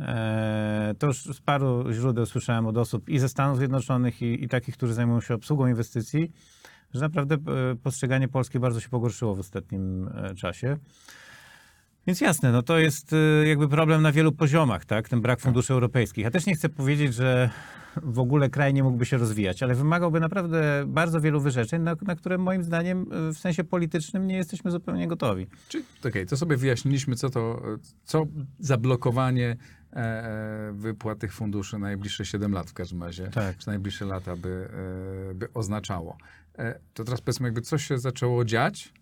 E, 0.00 0.94
to 0.98 1.06
już 1.06 1.24
z 1.24 1.40
paru 1.40 1.92
źródeł 1.92 2.26
słyszałem 2.26 2.66
od 2.66 2.76
osób 2.76 3.08
i 3.08 3.18
ze 3.18 3.28
Stanów 3.28 3.58
Zjednoczonych, 3.58 4.22
i, 4.22 4.44
i 4.44 4.48
takich, 4.48 4.76
którzy 4.76 4.94
zajmują 4.94 5.20
się 5.20 5.34
obsługą 5.34 5.66
inwestycji, 5.66 6.32
że 6.94 7.00
naprawdę 7.00 7.36
postrzeganie 7.82 8.28
Polski 8.28 8.58
bardzo 8.58 8.80
się 8.80 8.88
pogorszyło 8.88 9.34
w 9.34 9.40
ostatnim 9.40 10.10
czasie. 10.36 10.76
Więc 12.06 12.20
jasne, 12.20 12.52
no 12.52 12.62
to 12.62 12.78
jest 12.78 13.12
e, 13.12 13.46
jakby 13.48 13.68
problem 13.68 14.02
na 14.02 14.12
wielu 14.12 14.32
poziomach, 14.32 14.84
tak? 14.84 15.08
Ten 15.08 15.20
brak 15.20 15.40
funduszy 15.40 15.72
europejskich. 15.72 16.24
Ja 16.24 16.30
też 16.30 16.46
nie 16.46 16.54
chcę 16.54 16.68
powiedzieć, 16.68 17.14
że 17.14 17.50
w 17.96 18.18
ogóle 18.18 18.50
kraj 18.50 18.74
nie 18.74 18.82
mógłby 18.82 19.06
się 19.06 19.16
rozwijać, 19.16 19.62
ale 19.62 19.74
wymagałby 19.74 20.20
naprawdę 20.20 20.84
bardzo 20.86 21.20
wielu 21.20 21.40
wyrzeczeń, 21.40 21.82
na, 21.82 21.96
na 22.02 22.16
które 22.16 22.38
moim 22.38 22.64
zdaniem 22.64 23.06
e, 23.12 23.32
w 23.32 23.38
sensie 23.38 23.64
politycznym 23.64 24.26
nie 24.26 24.36
jesteśmy 24.36 24.70
zupełnie 24.70 25.08
gotowi. 25.08 25.46
Czyli, 25.68 25.84
okej, 26.08 26.26
to 26.26 26.36
sobie 26.36 26.56
wyjaśniliśmy, 26.56 27.16
co 27.16 27.30
to, 27.30 27.62
co 28.04 28.26
zablokowanie 28.58 29.56
e, 29.92 29.96
e, 29.96 30.72
wypłat 30.72 31.18
tych 31.18 31.32
funduszy 31.32 31.78
na 31.78 31.86
najbliższe 31.86 32.24
7 32.24 32.52
lat 32.52 32.70
w 32.70 32.74
każdym 32.74 33.02
razie, 33.02 33.28
Tak. 33.28 33.56
czy 33.56 33.66
najbliższe 33.68 34.04
lata 34.04 34.36
by, 34.36 34.68
e, 35.30 35.34
by 35.34 35.52
oznaczało. 35.54 36.16
E, 36.58 36.80
to 36.94 37.04
teraz 37.04 37.20
powiedzmy, 37.20 37.46
jakby 37.46 37.60
coś 37.60 37.84
się 37.84 37.98
zaczęło 37.98 38.44
dziać, 38.44 38.92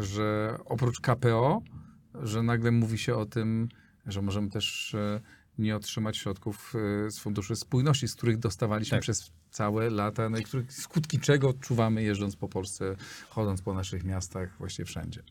że 0.00 0.56
oprócz 0.64 1.00
KPO, 1.00 1.62
że 2.22 2.42
nagle 2.42 2.70
mówi 2.70 2.98
się 2.98 3.14
o 3.14 3.26
tym, 3.26 3.68
że 4.06 4.22
możemy 4.22 4.50
też 4.50 4.94
e, 4.94 5.20
nie 5.58 5.76
otrzymać 5.76 6.16
środków 6.16 6.74
e, 7.06 7.10
z 7.10 7.18
Funduszy 7.18 7.56
Spójności, 7.56 8.08
z 8.08 8.14
których 8.14 8.38
dostawaliśmy 8.38 8.96
Tak. 8.96 9.02
przez 9.02 9.32
całe 9.50 9.90
lata, 9.90 10.28
no 10.28 10.38
i 10.38 10.42
których, 10.42 10.72
skutki 10.72 11.20
czego 11.20 11.48
odczuwamy 11.48 12.02
jeżdżąc 12.02 12.36
po 12.36 12.48
Polsce, 12.48 12.96
chodząc 13.28 13.62
po 13.62 13.74
naszych 13.74 14.04
miastach, 14.04 14.58
właściwie 14.58 14.86
wszędzie. 14.86 15.22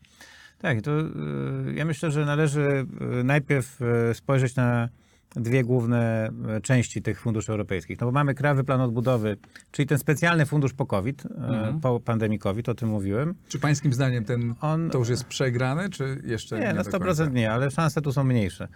Tak, 0.58 0.82
to 0.82 1.00
y, 1.00 1.74
ja 1.74 1.84
myślę, 1.84 2.10
że 2.10 2.24
należy 2.24 2.86
najpierw 3.24 3.80
spojrzeć 4.14 4.56
na 4.56 4.88
dwie 5.36 5.64
główne 5.64 6.30
e, 6.48 6.60
części 6.60 7.02
tych 7.02 7.20
funduszy 7.20 7.52
europejskich. 7.52 8.00
No 8.00 8.06
bo 8.06 8.12
mamy 8.12 8.34
Krajowy 8.34 8.64
Plan 8.64 8.80
Odbudowy, 8.80 9.36
czyli 9.72 9.88
ten 9.88 9.98
specjalny 9.98 10.46
fundusz 10.46 10.72
po 10.72 10.86
COVID, 10.86 11.22
e, 11.26 11.78
po 11.82 12.00
pandemii 12.00 12.38
COVID, 12.38 12.68
o 12.68 12.74
tym 12.74 12.88
mówiłem. 12.88 13.34
Czy 13.48 13.58
pańskim 13.58 13.92
zdaniem 13.92 14.24
ten, 14.24 14.54
On- 14.60 14.90
to 14.90 14.98
już 14.98 15.08
jest 15.08 15.24
przegrane, 15.24 15.90
czy 15.90 16.22
jeszcze 16.24 16.56
nie, 16.58 16.66
Nie, 16.66 16.72
na 16.72 16.82
do 16.82 16.90
100% 16.90 16.98
końca? 16.98 17.26
nie, 17.26 17.52
ale 17.52 17.70
szanse 17.70 18.02
tu 18.02 18.12
są 18.12 18.24
mniejsze 18.24 18.68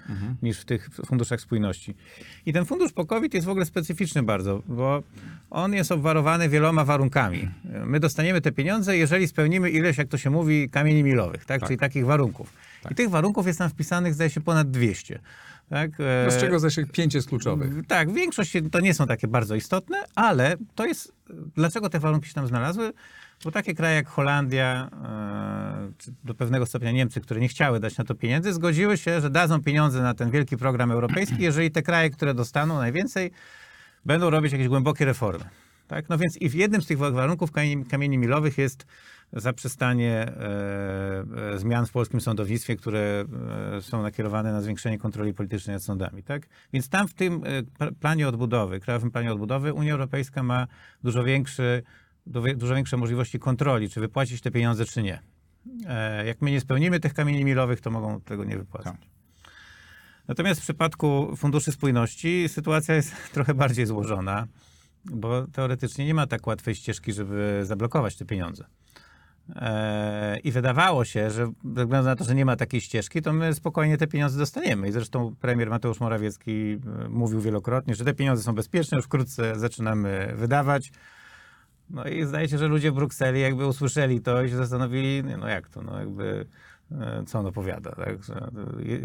niż 0.42 0.60
w 0.60 0.64
tych 0.64 0.90
funduszach 1.06 1.40
spójności. 1.40 1.94
I 2.46 2.52
ten 2.52 2.64
fundusz 2.64 2.92
po 2.92 3.06
COVID 3.06 3.34
jest 3.34 3.46
w 3.46 3.50
ogóle 3.50 3.66
specyficzny 3.66 4.22
bardzo, 4.22 4.62
bo 4.68 5.02
on 5.50 5.72
jest 5.72 5.92
obwarowany 5.92 6.48
wieloma 6.48 6.84
warunkami. 6.84 7.48
My 7.86 8.00
dostaniemy 8.00 8.40
te 8.40 8.52
pieniądze, 8.52 8.96
jeżeli 8.96 9.28
spełnimy 9.28 9.70
ileś, 9.70 9.98
jak 9.98 10.08
to 10.08 10.18
się 10.18 10.30
mówi, 10.30 10.70
kamieni 10.70 11.02
milowych, 11.02 11.44
tak? 11.44 11.66
czyli 11.66 11.78
takich 11.78 12.06
warunków. 12.06 12.52
I 12.90 12.94
tych 12.94 13.10
warunków 13.10 13.46
jest 13.46 13.58
tam 13.58 13.70
wpisanych, 13.70 14.14
zdaje 14.14 14.30
się, 14.30 14.40
ponad 14.40 14.70
200. 14.70 15.18
Tak? 15.70 15.90
No 16.24 16.30
z 16.30 16.34
E, 16.34 16.40
czego 16.40 16.58
zdaje 16.58 16.70
się 16.70 16.86
pięć 16.86 17.14
jest 17.14 17.28
kluczowych. 17.28 17.86
tak, 17.86 18.12
większość 18.12 18.52
to 18.72 18.80
nie 18.80 18.94
są 18.94 19.06
takie 19.06 19.28
bardzo 19.28 19.54
istotne, 19.54 20.04
ale 20.14 20.56
to 20.74 20.86
jest. 20.86 21.12
Dlaczego 21.54 21.90
te 21.90 21.98
warunki 22.00 22.28
się 22.28 22.34
tam 22.34 22.46
znalazły? 22.46 22.92
Bo 23.44 23.50
takie 23.50 23.74
kraje 23.74 23.96
jak 23.96 24.08
Holandia, 24.08 24.90
e, 25.04 25.92
do 26.24 26.34
pewnego 26.34 26.66
stopnia 26.66 26.92
Niemcy, 26.92 27.20
które 27.20 27.40
nie 27.40 27.48
chciały 27.48 27.80
dać 27.80 27.98
na 27.98 28.04
to 28.04 28.14
pieniędzy, 28.14 28.52
zgodziły 28.52 28.96
się, 28.96 29.20
że 29.20 29.30
dadzą 29.30 29.62
pieniądze 29.62 30.02
na 30.02 30.14
ten 30.14 30.30
wielki 30.30 30.56
program 30.56 30.90
europejski, 30.90 31.42
jeżeli 31.42 31.70
te 31.70 31.82
kraje, 31.82 32.10
które 32.10 32.34
dostaną 32.34 32.78
najwięcej, 32.78 33.30
będą 34.04 34.30
robić 34.30 34.52
jakieś 34.52 34.68
głębokie 34.68 35.04
reformy. 35.04 35.44
Tak? 35.88 36.08
No 36.08 36.18
więc 36.18 36.36
i 36.36 36.48
w 36.48 36.54
jednym 36.54 36.82
z 36.82 36.86
tych 36.86 36.98
warunków 36.98 37.52
kamieni, 37.52 37.84
kamieni 37.84 38.18
milowych 38.18 38.58
jest 38.58 38.86
zaprzestanie 39.32 40.12
e, 40.12 41.24
e, 41.54 41.58
zmian 41.58 41.86
w 41.86 41.92
polskim 41.92 42.20
sądownictwie, 42.20 42.76
które 42.76 43.24
e, 43.76 43.82
są 43.82 44.02
nakierowane 44.02 44.52
na 44.52 44.60
zwiększenie 44.62 44.98
kontroli 44.98 45.34
politycznej 45.34 45.76
nad 45.76 45.82
sądami. 45.82 46.22
Tak? 46.22 46.48
Więc 46.72 46.88
tam 46.88 47.08
w 47.08 47.14
tym 47.14 47.40
pl- 47.78 47.94
planie 48.00 48.28
odbudowy, 48.28 48.80
krajowym 48.80 49.10
planie 49.10 49.32
odbudowy, 49.32 49.72
Unia 49.72 49.92
Europejska 49.92 50.42
ma 50.42 50.66
dużo, 51.04 51.24
większy, 51.24 51.82
du- 52.26 52.54
dużo 52.56 52.74
większe 52.74 52.96
możliwości 52.96 53.38
kontroli, 53.38 53.90
czy 53.90 54.00
wypłacić 54.00 54.40
te 54.40 54.50
pieniądze, 54.50 54.84
czy 54.84 55.02
nie. 55.02 55.22
Jak 56.26 56.42
my 56.42 56.50
nie 56.50 56.60
spełnimy 56.60 57.00
tych 57.00 57.14
kamieni 57.14 57.44
milowych, 57.44 57.80
to 57.80 57.90
mogą 57.90 58.20
tego 58.20 58.44
nie 58.44 58.58
wypłacać. 58.58 58.92
Tak. 58.92 59.16
Natomiast 60.28 60.60
w 60.60 60.62
przypadku 60.62 61.36
Funduszy 61.36 61.72
Spójności 61.72 62.48
sytuacja 62.48 62.94
jest 62.94 63.14
trochę 63.34 63.54
bardziej 63.54 63.86
złożona, 63.86 64.46
bo 65.04 65.46
teoretycznie 65.46 66.06
nie 66.06 66.14
ma 66.14 66.26
tak 66.26 66.46
łatwej 66.46 66.74
ścieżki, 66.74 67.12
żeby 67.12 67.60
zablokować 67.64 68.16
te 68.16 68.24
pieniądze. 68.24 68.64
Eee, 69.54 70.40
I 70.44 70.52
wydawało 70.52 71.04
się, 71.04 71.30
że 71.30 71.52
ze 71.74 71.84
względu 71.84 72.08
na 72.08 72.16
to, 72.16 72.24
że 72.24 72.34
nie 72.34 72.44
ma 72.44 72.56
takiej 72.56 72.80
ścieżki, 72.80 73.22
to 73.22 73.32
my 73.32 73.54
spokojnie 73.54 73.98
te 73.98 74.06
pieniądze 74.06 74.38
dostaniemy. 74.38 74.88
I 74.88 74.92
zresztą 74.92 75.34
premier 75.40 75.70
Mateusz 75.70 76.00
Morawiecki 76.00 76.78
e, 77.04 77.08
mówił 77.08 77.40
wielokrotnie, 77.40 77.94
że 77.94 78.04
te 78.04 78.14
pieniądze 78.14 78.42
są 78.42 78.54
bezpieczne, 78.54 78.96
już 78.96 79.04
wkrótce 79.04 79.58
zaczynamy 79.58 80.32
wydawać. 80.36 80.92
No 81.90 82.04
i 82.04 82.24
zdaje 82.24 82.48
się, 82.48 82.58
że 82.58 82.68
ludzie 82.68 82.90
w 82.90 82.94
Brukseli 82.94 83.40
jakby 83.40 83.66
usłyszeli 83.66 84.20
to 84.20 84.42
i 84.42 84.50
się 84.50 84.56
zastanowili, 84.56 85.22
no 85.38 85.48
jak 85.48 85.68
to, 85.68 85.82
no 85.82 86.00
jakby 86.00 86.24
e, 86.24 86.75
co 87.26 87.38
on 87.38 87.46
opowiada, 87.46 87.90
tak? 87.90 88.24
Że, 88.24 88.48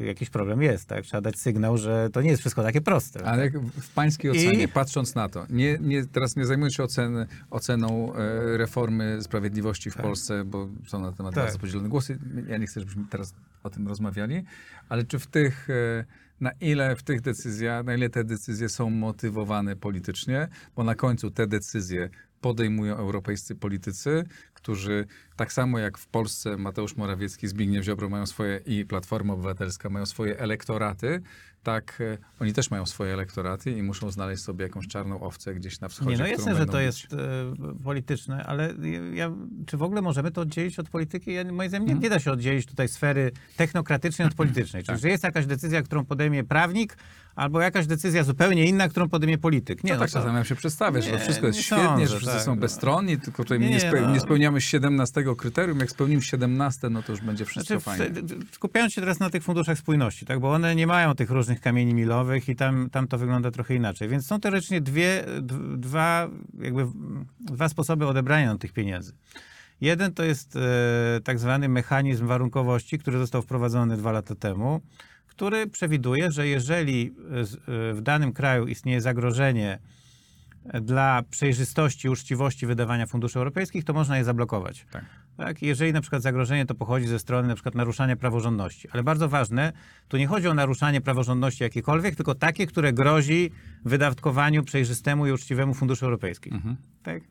e, 0.01 0.05
jakiś 0.05 0.29
problem 0.29 0.61
jest, 0.61 0.85
tak? 0.85 1.05
Trzeba 1.05 1.21
dać 1.21 1.39
sygnał, 1.39 1.77
że 1.77 2.09
to 2.13 2.21
nie 2.21 2.29
jest 2.29 2.39
wszystko 2.39 2.63
takie 2.63 2.81
proste. 2.81 3.25
Ale 3.25 3.43
jak 3.43 3.59
w 3.59 3.93
pańskiej 3.93 4.31
ocenie, 4.31 4.63
I- 4.63 4.67
patrząc 4.67 5.15
na 5.15 5.29
to, 5.29 5.45
nie, 5.49 5.77
nie, 5.81 6.05
teraz 6.05 6.35
nie 6.35 6.45
zajmując 6.45 6.73
się 6.75 6.83
ocen, 6.83 7.25
oceną 7.49 8.13
e, 8.15 8.57
reformy 8.57 9.17
sprawiedliwości 9.21 9.91
w 9.91 9.95
Polsce, 9.95 10.43
bo 10.45 10.69
są 10.87 10.99
na 11.01 11.11
temat 11.11 11.35
Tak. 11.35 11.43
bardzo 11.43 11.59
podzielone 11.59 11.89
głosy. 11.89 12.19
Ja 12.47 12.57
nie 12.57 12.67
chcę, 12.67 12.79
żebyśmy 12.79 13.03
teraz 13.09 13.33
o 13.63 13.69
tym 13.69 13.87
rozmawiali, 13.87 14.43
ale 14.89 15.03
czy 15.03 15.19
w 15.19 15.27
tych, 15.27 15.69
e, 15.69 16.05
na 16.39 16.51
ile 16.51 16.95
w 16.95 17.03
tych 17.03 17.21
decyzjach, 17.21 17.85
na 17.85 17.93
ile 17.95 18.09
te 18.09 18.23
decyzje 18.23 18.69
są 18.69 18.89
motywowane 18.89 19.75
politycznie, 19.75 20.47
bo 20.75 20.83
na 20.83 20.95
końcu 20.95 21.31
te 21.31 21.47
decyzje 21.47 22.09
podejmują 22.41 22.95
europejscy 22.97 23.55
politycy, 23.55 24.23
którzy 24.61 25.05
tak 25.35 25.53
samo 25.53 25.79
jak 25.79 25.97
w 25.97 26.07
Polsce 26.07 26.57
Mateusz 26.57 26.95
Morawiecki, 26.95 27.47
Zbigniew 27.47 27.85
Ziobro 27.85 28.09
mają 28.09 28.25
swoje 28.25 28.59
i 28.65 28.85
Platforma 28.85 29.33
Obywatelska 29.33 29.89
mają 29.89 30.05
swoje 30.05 30.39
elektoraty, 30.39 31.21
tak 31.63 32.01
e, 32.01 32.17
oni 32.39 32.53
też 32.53 32.71
mają 32.71 32.85
swoje 32.85 33.13
elektoraty 33.13 33.71
i 33.71 33.83
muszą 33.83 34.11
znaleźć 34.11 34.43
sobie 34.43 34.63
jakąś 34.63 34.87
czarną 34.87 35.19
owcę 35.21 35.53
gdzieś 35.53 35.79
na 35.79 35.87
wschodzie, 35.87 36.11
Nie, 36.11 36.17
no 36.17 36.27
jasne, 36.27 36.55
że 36.55 36.65
to 36.65 36.79
jest 36.79 37.13
e, 37.13 37.17
polityczne, 37.83 38.43
ale 38.45 38.73
ja, 39.13 39.31
czy 39.65 39.77
w 39.77 39.83
ogóle 39.83 40.01
możemy 40.01 40.31
to 40.31 40.41
oddzielić 40.41 40.79
od 40.79 40.89
polityki? 40.89 41.33
Ja, 41.33 41.43
moim 41.43 41.69
zdaniem 41.69 41.87
nie, 41.87 41.93
Mhm. 41.93 42.03
nie 42.03 42.09
da 42.09 42.19
się 42.19 42.31
oddzielić 42.31 42.65
tutaj 42.65 42.87
sfery 42.87 43.31
technokratycznej 43.57 44.27
od 44.27 44.33
politycznej. 44.33 44.83
Tak. 44.83 44.95
Czyli, 44.95 45.01
że 45.01 45.09
jest 45.09 45.23
jakaś 45.23 45.45
decyzja, 45.45 45.81
którą 45.81 46.05
podejmie 46.05 46.43
prawnik, 46.43 46.97
albo 47.35 47.61
jakaś 47.61 47.87
decyzja 47.87 48.23
zupełnie 48.23 48.65
inna, 48.65 48.89
którą 48.89 49.09
podejmie 49.09 49.37
polityk. 49.37 49.83
Nie, 49.83 49.91
No 49.91 49.95
no 49.95 50.01
tak 50.01 50.11
czasami 50.11 50.33
nam 50.33 50.45
się 50.45 50.55
przedstawia, 50.55 51.01
że 51.01 51.11
to 51.11 51.19
wszystko 51.19 51.47
jest 51.47 51.59
nie 51.59 51.63
świetnie, 51.63 51.85
sądzę, 51.85 52.07
że 52.07 52.17
wszyscy 52.17 52.35
tak, 52.35 52.43
są 52.43 52.55
no. 52.55 52.61
bezstronni, 52.61 53.17
tylko 53.17 53.43
tutaj 53.43 53.59
Nie, 53.59 53.69
nie, 53.69 53.91
no. 54.01 54.11
nie 54.13 54.19
spełniamy 54.19 54.50
17 54.59 55.23
kryterium. 55.37 55.79
Jak 55.79 55.91
spełnimy 55.91 56.21
17, 56.21 56.89
no 56.89 57.03
to 57.03 57.11
już 57.11 57.21
będzie 57.21 57.45
wszystko 57.45 57.79
Znaczy, 57.79 58.03
fajnie. 58.03 58.21
skupiając 58.51 58.93
się 58.93 59.01
teraz 59.01 59.19
na 59.19 59.29
tych 59.29 59.43
funduszach 59.43 59.77
spójności, 59.77 60.25
tak, 60.25 60.39
bo 60.39 60.51
one 60.51 60.75
nie 60.75 60.87
mają 60.87 61.15
tych 61.15 61.29
różnych 61.29 61.61
kamieni 61.61 61.93
milowych 61.93 62.49
i 62.49 62.55
tam, 62.55 62.89
tam 62.89 63.07
to 63.07 63.17
wygląda 63.17 63.51
trochę 63.51 63.75
inaczej. 63.75 64.09
Więc 64.09 64.25
są 64.25 64.39
teoretycznie 64.39 64.81
dwie, 64.81 65.25
dwa, 65.77 66.29
jakby, 66.59 66.87
dwa 67.39 67.69
sposoby 67.69 68.07
odebrania 68.07 68.57
tych 68.57 68.73
pieniędzy. 68.73 69.13
Jeden 69.81 70.13
to 70.13 70.23
jest 70.23 70.55
e, 70.55 70.59
tak 71.23 71.39
zwany 71.39 71.69
mechanizm 71.69 72.27
warunkowości, 72.27 72.99
który 72.99 73.17
został 73.17 73.41
wprowadzony 73.41 73.97
dwa 73.97 74.11
lata 74.11 74.35
temu, 74.35 74.81
który 75.27 75.67
przewiduje, 75.67 76.31
że 76.31 76.47
jeżeli 76.47 77.07
e, 77.07 77.93
w 77.93 77.99
danym 78.01 78.33
kraju 78.33 78.67
istnieje 78.67 79.01
zagrożenie 79.01 79.79
dla 80.81 81.23
przejrzystości 81.29 82.09
uczciwości 82.09 82.65
wydawania 82.65 83.05
funduszy 83.05 83.39
europejskich, 83.39 83.83
to 83.83 83.93
można 83.93 84.17
je 84.17 84.23
zablokować. 84.23 84.85
Tak. 84.91 85.05
Tak, 85.37 85.61
jeżeli 85.61 85.93
na 85.93 86.01
przykład 86.01 86.21
zagrożenie 86.21 86.65
to 86.65 86.75
pochodzi 86.75 87.07
ze 87.07 87.19
strony 87.19 87.47
na 87.47 87.55
przykład 87.55 87.75
naruszania 87.75 88.15
praworządności. 88.15 88.87
Ale 88.91 89.03
bardzo 89.03 89.29
ważne, 89.29 89.73
tu 90.07 90.17
nie 90.17 90.27
chodzi 90.27 90.47
o 90.47 90.53
naruszanie 90.53 91.01
praworządności 91.01 91.63
jakiekolwiek, 91.63 92.15
tylko 92.15 92.35
takie, 92.35 92.67
które 92.67 92.93
grozi 92.93 93.51
wydatkowaniu 93.85 94.63
przejrzystemu 94.63 95.27
i 95.27 95.31
uczciwemu 95.31 95.73
funduszy 95.73 96.05
europejskich. 96.05 96.53
Mhm. 96.53 96.75
Tak? 97.03 97.23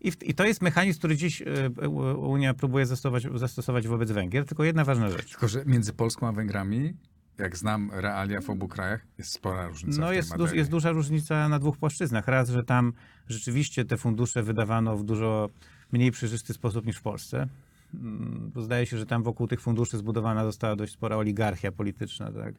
I, 0.00 0.10
w, 0.10 0.22
I 0.22 0.34
to 0.34 0.44
jest 0.44 0.62
mechanizm, 0.62 0.98
który 0.98 1.16
dziś 1.16 1.42
e, 1.82 1.88
Unia 2.16 2.54
próbuje 2.54 2.86
zastosować, 2.86 3.26
zastosować 3.34 3.88
wobec 3.88 4.10
Węgier. 4.10 4.44
Tylko 4.44 4.64
jedna 4.64 4.84
ważna 4.84 5.10
rzecz. 5.10 5.30
Tylko, 5.30 5.48
że 5.48 5.64
między 5.66 5.92
Polską 5.92 6.28
a 6.28 6.32
Węgrami, 6.32 6.94
jak 7.38 7.56
znam 7.56 7.90
realia 7.92 8.40
w 8.40 8.50
obu 8.50 8.68
krajach, 8.68 9.06
jest 9.18 9.32
spora 9.32 9.68
różnica 9.68 10.00
No 10.00 10.12
jest, 10.12 10.34
jest 10.52 10.70
duża 10.70 10.90
różnica 10.90 11.48
na 11.48 11.58
dwóch 11.58 11.78
płaszczyznach. 11.78 12.28
Raz, 12.28 12.50
że 12.50 12.64
tam 12.64 12.92
rzeczywiście 13.28 13.84
te 13.84 13.96
fundusze 13.96 14.42
wydawano 14.42 14.96
w 14.96 15.04
dużo 15.04 15.50
mniej 15.92 16.10
przejrzysty 16.10 16.54
sposób 16.54 16.86
niż 16.86 16.96
w 16.96 17.02
Polsce. 17.02 17.48
Mm, 17.94 18.50
bo 18.54 18.62
Zdaje 18.62 18.86
się, 18.86 18.98
że 18.98 19.06
tam 19.06 19.22
wokół 19.22 19.46
tych 19.46 19.60
funduszy 19.60 19.98
zbudowana 19.98 20.44
została 20.44 20.76
dość 20.76 20.92
spora 20.92 21.16
oligarchia 21.16 21.72
polityczna. 21.72 22.32
Tak? 22.32 22.54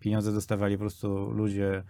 Pieniądze 0.00 0.32
dostawali 0.32 0.74
po 0.74 0.80
prostu 0.80 1.30
ludzie 1.30 1.82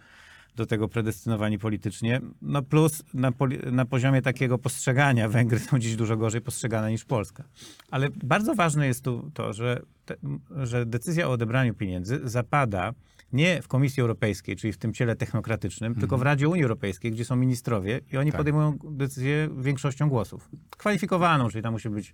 do 0.56 0.66
tego 0.66 0.88
predestynowani 0.88 1.58
politycznie. 1.58 2.20
No 2.42 2.62
plus 2.62 3.02
na, 3.14 3.32
na 3.72 3.84
poziomie 3.84 4.22
takiego 4.22 4.58
postrzegania 4.58 5.28
Węgry 5.28 5.58
są 5.58 5.78
dziś 5.78 5.96
dużo 5.96 6.16
gorzej 6.16 6.40
postrzegane 6.40 6.90
niż 6.90 7.04
Polska. 7.04 7.44
Ale 7.90 8.08
bardzo 8.24 8.54
ważne 8.54 8.86
jest 8.86 9.04
tu 9.04 9.30
to, 9.34 9.52
że, 9.52 9.82
te, 10.04 10.14
że 10.62 10.86
decyzja 10.86 11.28
o 11.28 11.32
odebraniu 11.32 11.74
pieniędzy 11.74 12.20
zapada 12.24 12.92
nie 13.32 13.62
w 13.62 13.68
Komisji 13.68 14.00
Europejskiej, 14.00 14.56
czyli 14.56 14.72
w 14.72 14.78
tym 14.78 14.92
ciele 14.92 15.16
technokratycznym, 15.16 15.94
tylko 15.94 16.18
w 16.18 16.22
Radzie 16.22 16.48
Unii 16.48 16.62
Europejskiej, 16.62 17.10
gdzie 17.10 17.24
są 17.24 17.36
ministrowie 17.36 18.00
i 18.12 18.16
oni 18.16 18.30
Tak. 18.30 18.38
podejmują 18.38 18.78
decyzję 18.90 19.48
większością 19.58 20.08
głosów. 20.08 20.48
Kwalifikowaną, 20.70 21.48
czyli 21.48 21.62
tam 21.62 21.72
musi 21.72 21.90
być 21.90 22.12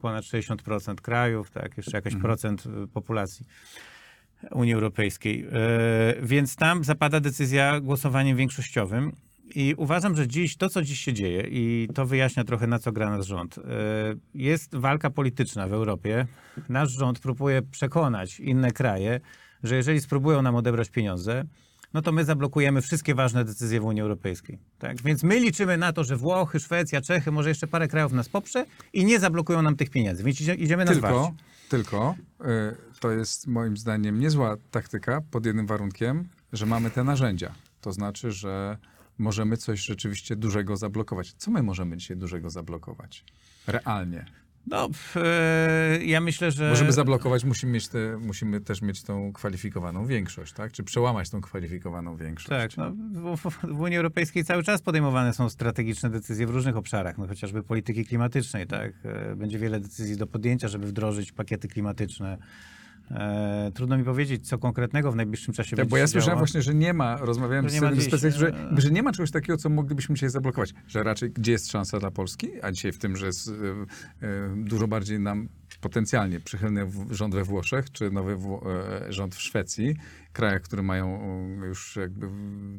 ponad 0.00 0.24
60% 0.24 0.94
krajów, 0.94 1.50
tak, 1.50 1.76
jeszcze 1.76 1.96
jakaś 1.96 2.16
procent 2.16 2.66
y, 2.66 2.88
populacji. 2.88 3.46
Unii 4.50 4.74
Europejskiej. 4.74 5.46
E, 5.52 6.22
Więc 6.22 6.56
tam 6.56 6.84
zapada 6.84 7.20
decyzja 7.20 7.80
głosowaniem 7.80 8.36
większościowym. 8.36 9.12
I 9.54 9.74
uważam, 9.76 10.16
że 10.16 10.28
dziś 10.28 10.56
to, 10.56 10.68
co 10.68 10.82
dziś 10.82 11.00
się 11.00 11.12
dzieje, 11.12 11.46
i 11.50 11.88
to 11.94 12.06
wyjaśnia 12.06 12.44
trochę, 12.44 12.66
na 12.66 12.78
co 12.78 12.92
gra 12.92 13.10
nasz 13.10 13.26
rząd, 13.26 13.58
e, 13.58 13.62
jest 14.34 14.76
walka 14.76 15.10
polityczna 15.10 15.68
w 15.68 15.72
Europie. 15.72 16.26
Nasz 16.68 16.90
rząd 16.90 17.18
próbuje 17.18 17.62
przekonać 17.62 18.40
inne 18.40 18.70
kraje, 18.70 19.20
że 19.62 19.76
jeżeli 19.76 20.00
spróbują 20.00 20.42
nam 20.42 20.54
odebrać 20.56 20.90
pieniądze, 20.90 21.44
no 21.94 22.02
to 22.02 22.12
my 22.12 22.24
zablokujemy 22.24 22.82
wszystkie 22.82 23.14
ważne 23.14 23.44
decyzje 23.44 23.80
w 23.80 23.84
Unii 23.84 24.02
Europejskiej. 24.02 24.58
Tak? 24.78 25.02
Więc 25.02 25.22
my 25.22 25.40
liczymy 25.40 25.76
na 25.76 25.92
to, 25.92 26.04
że 26.04 26.16
Włochy, 26.16 26.60
Szwecja, 26.60 27.00
Czechy, 27.00 27.30
może 27.32 27.48
jeszcze 27.48 27.66
parę 27.66 27.88
krajów 27.88 28.12
nas 28.12 28.28
poprze 28.28 28.66
i 28.92 29.04
nie 29.04 29.20
zablokują 29.20 29.62
nam 29.62 29.76
tych 29.76 29.90
pieniędzy. 29.90 30.24
Więc 30.24 30.40
idzie- 30.40 30.54
idziemy 30.54 30.84
na 30.84 30.92
Tylko, 30.92 31.08
zwarcie. 31.08 31.34
tylko 31.68 32.14
y, 32.40 32.46
to 33.00 33.10
jest 33.10 33.46
moim 33.46 33.76
zdaniem 33.76 34.20
niezła 34.20 34.56
taktyka 34.70 35.20
pod 35.30 35.46
jednym 35.46 35.66
warunkiem, 35.66 36.28
że 36.52 36.66
mamy 36.66 36.90
te 36.90 37.04
narzędzia. 37.04 37.54
To 37.80 37.92
znaczy, 37.92 38.32
że 38.32 38.76
możemy 39.18 39.56
coś 39.56 39.80
rzeczywiście 39.80 40.36
dużego 40.36 40.76
zablokować. 40.76 41.32
Co 41.32 41.50
my 41.50 41.62
możemy 41.62 41.96
dzisiaj 41.96 42.16
dużego 42.16 42.50
zablokować? 42.50 43.24
Realnie. 43.66 44.24
No, 44.70 44.88
e, 45.16 46.04
ja 46.04 46.20
myślę, 46.20 46.50
że... 46.50 46.70
Bo 46.70 46.76
żeby 46.76 46.92
zablokować, 46.92 47.44
musimy, 47.44 47.72
mieć 47.72 47.88
te, 47.88 48.18
musimy 48.20 48.60
też 48.60 48.82
mieć 48.82 49.02
tą 49.02 49.32
kwalifikowaną 49.32 50.06
większość, 50.06 50.52
tak? 50.52 50.72
Czy 50.72 50.84
przełamać 50.84 51.30
tą 51.30 51.40
kwalifikowaną 51.40 52.16
większość. 52.16 52.48
Tak, 52.48 52.76
no, 52.76 53.36
w, 53.36 53.50
w, 53.50 53.76
w 53.76 53.80
Unii 53.80 53.96
Europejskiej 53.96 54.44
cały 54.44 54.62
czas 54.62 54.82
podejmowane 54.82 55.32
są 55.32 55.50
strategiczne 55.50 56.10
decyzje 56.10 56.46
w 56.46 56.50
różnych 56.50 56.76
obszarach, 56.76 57.18
no 57.18 57.26
chociażby 57.26 57.62
polityki 57.62 58.04
klimatycznej, 58.04 58.66
tak? 58.66 58.92
E, 59.04 59.36
Będzie 59.36 59.58
wiele 59.58 59.80
decyzji 59.80 60.16
do 60.16 60.26
podjęcia, 60.26 60.68
żeby 60.68 60.86
wdrożyć 60.86 61.32
pakiety 61.32 61.68
klimatyczne. 61.68 62.38
E, 63.10 63.70
trudno 63.74 63.98
mi 63.98 64.04
powiedzieć, 64.04 64.48
co 64.48 64.58
konkretnego 64.58 65.12
w 65.12 65.16
najbliższym 65.16 65.54
czasie 65.54 65.70
Tak, 65.70 65.76
będzie 65.76 65.90
bo 65.90 65.96
ja 65.96 66.06
słyszałem 66.06 66.38
właśnie, 66.38 66.62
że 66.62 66.74
nie 66.74 66.92
ma, 66.92 67.16
rozmawiałem 67.16 67.64
Że 67.64 67.70
z 67.70 67.74
jednym 67.74 68.00
specjalistą, 68.00 68.40
że, 68.40 68.48
e, 68.48 68.80
że 68.80 68.90
nie 68.90 69.02
ma 69.02 69.12
czegoś 69.12 69.30
takiego, 69.30 69.56
co 69.56 69.68
moglibyśmy 69.68 70.14
dzisiaj 70.14 70.30
zablokować. 70.30 70.74
Że 70.86 71.02
raczej 71.02 71.30
gdzie 71.30 71.52
jest 71.52 71.70
szansa 71.70 71.98
dla 71.98 72.10
Polski, 72.10 72.50
a 72.62 72.72
dzisiaj 72.72 72.92
w 72.92 72.98
tym, 72.98 73.16
że 73.16 73.26
jest 73.26 73.48
e, 73.48 74.54
dużo 74.56 74.88
bardziej 74.88 75.20
nam 75.20 75.48
potencjalnie 75.80 76.40
przychylny 76.40 76.90
rząd 77.10 77.34
we 77.34 77.44
Włoszech, 77.44 77.92
czy 77.92 78.10
nowy 78.10 78.36
Wło- 78.36 78.64
rząd 79.08 79.34
w 79.34 79.42
Szwecji, 79.42 79.96
krajach, 80.32 80.62
które 80.62 80.82
mają 80.82 81.20
już 81.64 81.96
jakby 81.96 82.28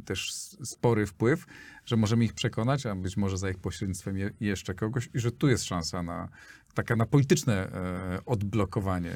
też 0.06 0.32
spory 0.64 1.06
wpływ, 1.06 1.46
że 1.86 1.98
możemy 1.98 2.26
ich 2.26 2.34
przekonać, 2.34 2.86
a 2.86 2.96
być 2.96 3.18
może 3.18 3.38
za 3.38 3.50
ich 3.50 3.58
pośrednictwem 3.58 4.18
je, 4.18 4.32
jeszcze 4.40 4.74
kogoś 4.74 5.10
i 5.14 5.20
że 5.20 5.32
tu 5.32 5.50
jest 5.50 5.64
szansa 5.64 6.04
na 6.04 6.30
taka 6.74 6.96
na 6.96 7.06
polityczne 7.06 7.72
odblokowanie. 8.26 9.16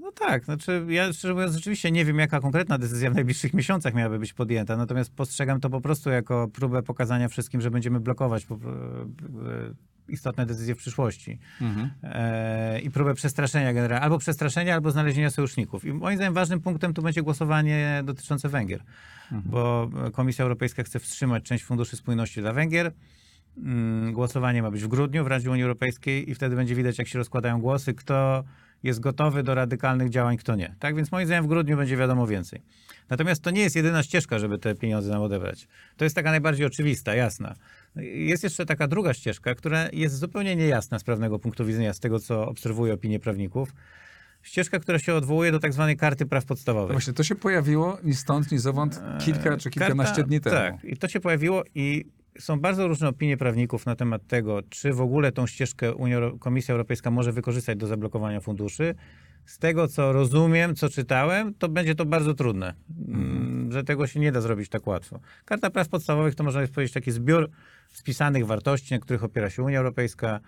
No 0.00 0.12
tak, 0.12 0.44
znaczy 0.44 0.86
ja 0.88 1.12
szczerze 1.12 1.34
mówiąc 1.34 1.54
rzeczywiście 1.54 1.90
nie 1.90 2.04
wiem, 2.04 2.18
jaka 2.18 2.40
konkretna 2.40 2.78
decyzja 2.78 3.10
w 3.10 3.14
najbliższych 3.14 3.54
miesiącach 3.54 3.94
miałaby 3.94 4.18
być 4.18 4.32
podjęta, 4.32 4.76
natomiast 4.76 5.14
postrzegam 5.14 5.60
to 5.60 5.70
po 5.70 5.80
prostu 5.80 6.10
jako 6.10 6.48
próbę 6.48 6.82
pokazania 6.82 7.28
wszystkim, 7.28 7.60
że 7.60 7.70
będziemy 7.70 8.00
blokować 8.00 8.44
e, 8.44 8.46
istotne 10.08 10.46
decyzje 10.46 10.74
w 10.74 10.78
przyszłości. 10.78 11.38
E, 12.02 12.80
I 12.80 12.90
próbę 12.90 13.14
przestraszenia 13.14 13.72
generalnie, 13.72 14.04
albo 14.04 14.18
przestraszenia, 14.18 14.74
albo 14.74 14.90
znalezienia 14.90 15.30
sojuszników. 15.30 15.84
I 15.84 15.92
moim 15.92 16.16
zdaniem 16.16 16.34
ważnym 16.34 16.60
punktem 16.60 16.94
tu 16.94 17.02
będzie 17.02 17.22
głosowanie 17.22 18.02
dotyczące 18.04 18.48
Węgier, 18.48 18.82
bo 19.44 19.90
Komisja 20.12 20.42
Europejska 20.42 20.82
chce 20.82 20.98
wstrzymać 20.98 21.44
część 21.44 21.64
funduszy 21.64 21.96
spójności 21.96 22.40
dla 22.40 22.52
Węgier. 22.52 22.92
Mm, 23.56 24.12
Głosowanie 24.12 24.62
ma 24.62 24.70
być 24.70 24.82
w 24.82 24.88
grudniu 24.88 25.24
w 25.24 25.26
Radzie 25.26 25.50
Unii 25.50 25.62
Europejskiej 25.62 26.30
i 26.30 26.34
wtedy 26.34 26.56
będzie 26.56 26.74
widać, 26.74 26.98
jak 26.98 27.08
się 27.08 27.18
rozkładają 27.18 27.60
głosy, 27.60 27.94
kto 27.94 28.44
jest 28.82 29.00
gotowy 29.00 29.42
do 29.42 29.54
radykalnych 29.54 30.10
działań, 30.10 30.36
kto 30.36 30.56
nie. 30.56 30.74
Tak 30.78 30.96
więc 30.96 31.12
moim 31.12 31.26
zdaniem 31.26 31.44
w 31.44 31.46
grudniu 31.46 31.76
będzie 31.76 31.96
wiadomo 31.96 32.26
więcej. 32.26 32.62
Natomiast 33.10 33.42
to 33.42 33.50
nie 33.50 33.60
jest 33.60 33.76
jedyna 33.76 34.02
ścieżka, 34.02 34.38
żeby 34.38 34.58
te 34.58 34.74
pieniądze 34.74 35.10
nam 35.10 35.22
odebrać. 35.22 35.68
To 35.96 36.04
jest 36.04 36.16
taka 36.16 36.30
najbardziej 36.30 36.66
oczywista, 36.66 37.14
jasna. 37.14 37.54
Jest 37.96 38.44
jeszcze 38.44 38.66
taka 38.66 38.88
druga 38.88 39.14
ścieżka, 39.14 39.54
która 39.54 39.88
jest 39.92 40.18
zupełnie 40.18 40.56
niejasna 40.56 40.98
z 40.98 41.04
prawnego 41.04 41.38
punktu 41.38 41.64
widzenia, 41.64 41.92
z 41.92 42.00
tego 42.00 42.18
co 42.18 42.48
obserwuję 42.48 42.94
opinię 42.94 43.20
prawników. 43.20 43.72
Ścieżka, 44.42 44.78
która 44.78 44.98
się 44.98 45.14
odwołuje 45.14 45.52
do 45.52 45.58
tak 45.58 45.72
zwanej 45.72 45.96
karty 45.96 46.26
praw 46.26 46.44
podstawowych. 46.44 46.92
właśnie, 46.92 47.12
to 47.12 47.22
się 47.22 47.34
pojawiło 47.34 47.98
ni 48.04 48.14
stąd, 48.14 48.52
ni 48.52 48.58
zowąd 48.58 49.02
kilka 49.24 49.56
czy 49.56 49.70
kilkanaście 49.70 50.14
Karta- 50.14 50.26
dni 50.28 50.40
temu. 50.40 50.56
Tak, 50.56 50.84
i 50.84 50.96
to 50.96 51.08
się 51.08 51.20
pojawiło 51.20 51.64
i 51.74 52.04
są 52.38 52.60
bardzo 52.60 52.88
różne 52.88 53.08
opinie 53.08 53.36
prawników 53.36 53.86
na 53.86 53.96
temat 53.96 54.26
tego, 54.26 54.62
czy 54.68 54.92
w 54.92 55.00
ogóle 55.00 55.32
tą 55.32 55.46
ścieżkę 55.46 55.94
Unia, 55.94 56.20
Komisja 56.38 56.72
Europejska 56.72 57.10
może 57.10 57.32
wykorzystać 57.32 57.78
do 57.78 57.86
zablokowania 57.86 58.40
funduszy. 58.40 58.94
Z 59.44 59.58
tego, 59.58 59.88
co 59.88 60.12
rozumiem, 60.12 60.74
co 60.74 60.88
czytałem, 60.88 61.54
to 61.54 61.68
będzie 61.68 61.94
to 61.94 62.04
bardzo 62.04 62.34
trudne, 62.34 62.74
mm, 63.08 63.72
że 63.72 63.84
tego 63.84 64.06
się 64.06 64.20
nie 64.20 64.32
da 64.32 64.40
zrobić 64.40 64.68
tak 64.68 64.86
łatwo. 64.86 65.20
Karta 65.44 65.70
praw 65.70 65.88
podstawowych 65.88 66.34
to 66.34 66.44
można 66.44 66.66
powiedzieć 66.66 66.94
taki 66.94 67.10
zbiór 67.10 67.50
spisanych 67.92 68.46
wartości, 68.46 68.94
na 68.94 69.00
których 69.00 69.24
opiera 69.24 69.50
się 69.50 69.62
Unia 69.62 69.78
Europejska. 69.78 70.40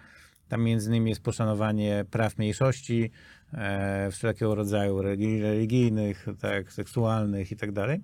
Tam 0.48 0.62
między 0.62 0.88
innymi 0.88 1.10
jest 1.10 1.22
poszanowanie 1.22 2.04
praw 2.10 2.38
mniejszości, 2.38 3.10
e, 3.52 4.08
wszelkiego 4.10 4.54
rodzaju 4.54 4.98
religi- 4.98 5.42
religijnych, 5.42 6.26
tak, 6.40 6.72
seksualnych 6.72 7.52
i 7.52 7.56
tak 7.56 7.72
dalej. 7.72 8.00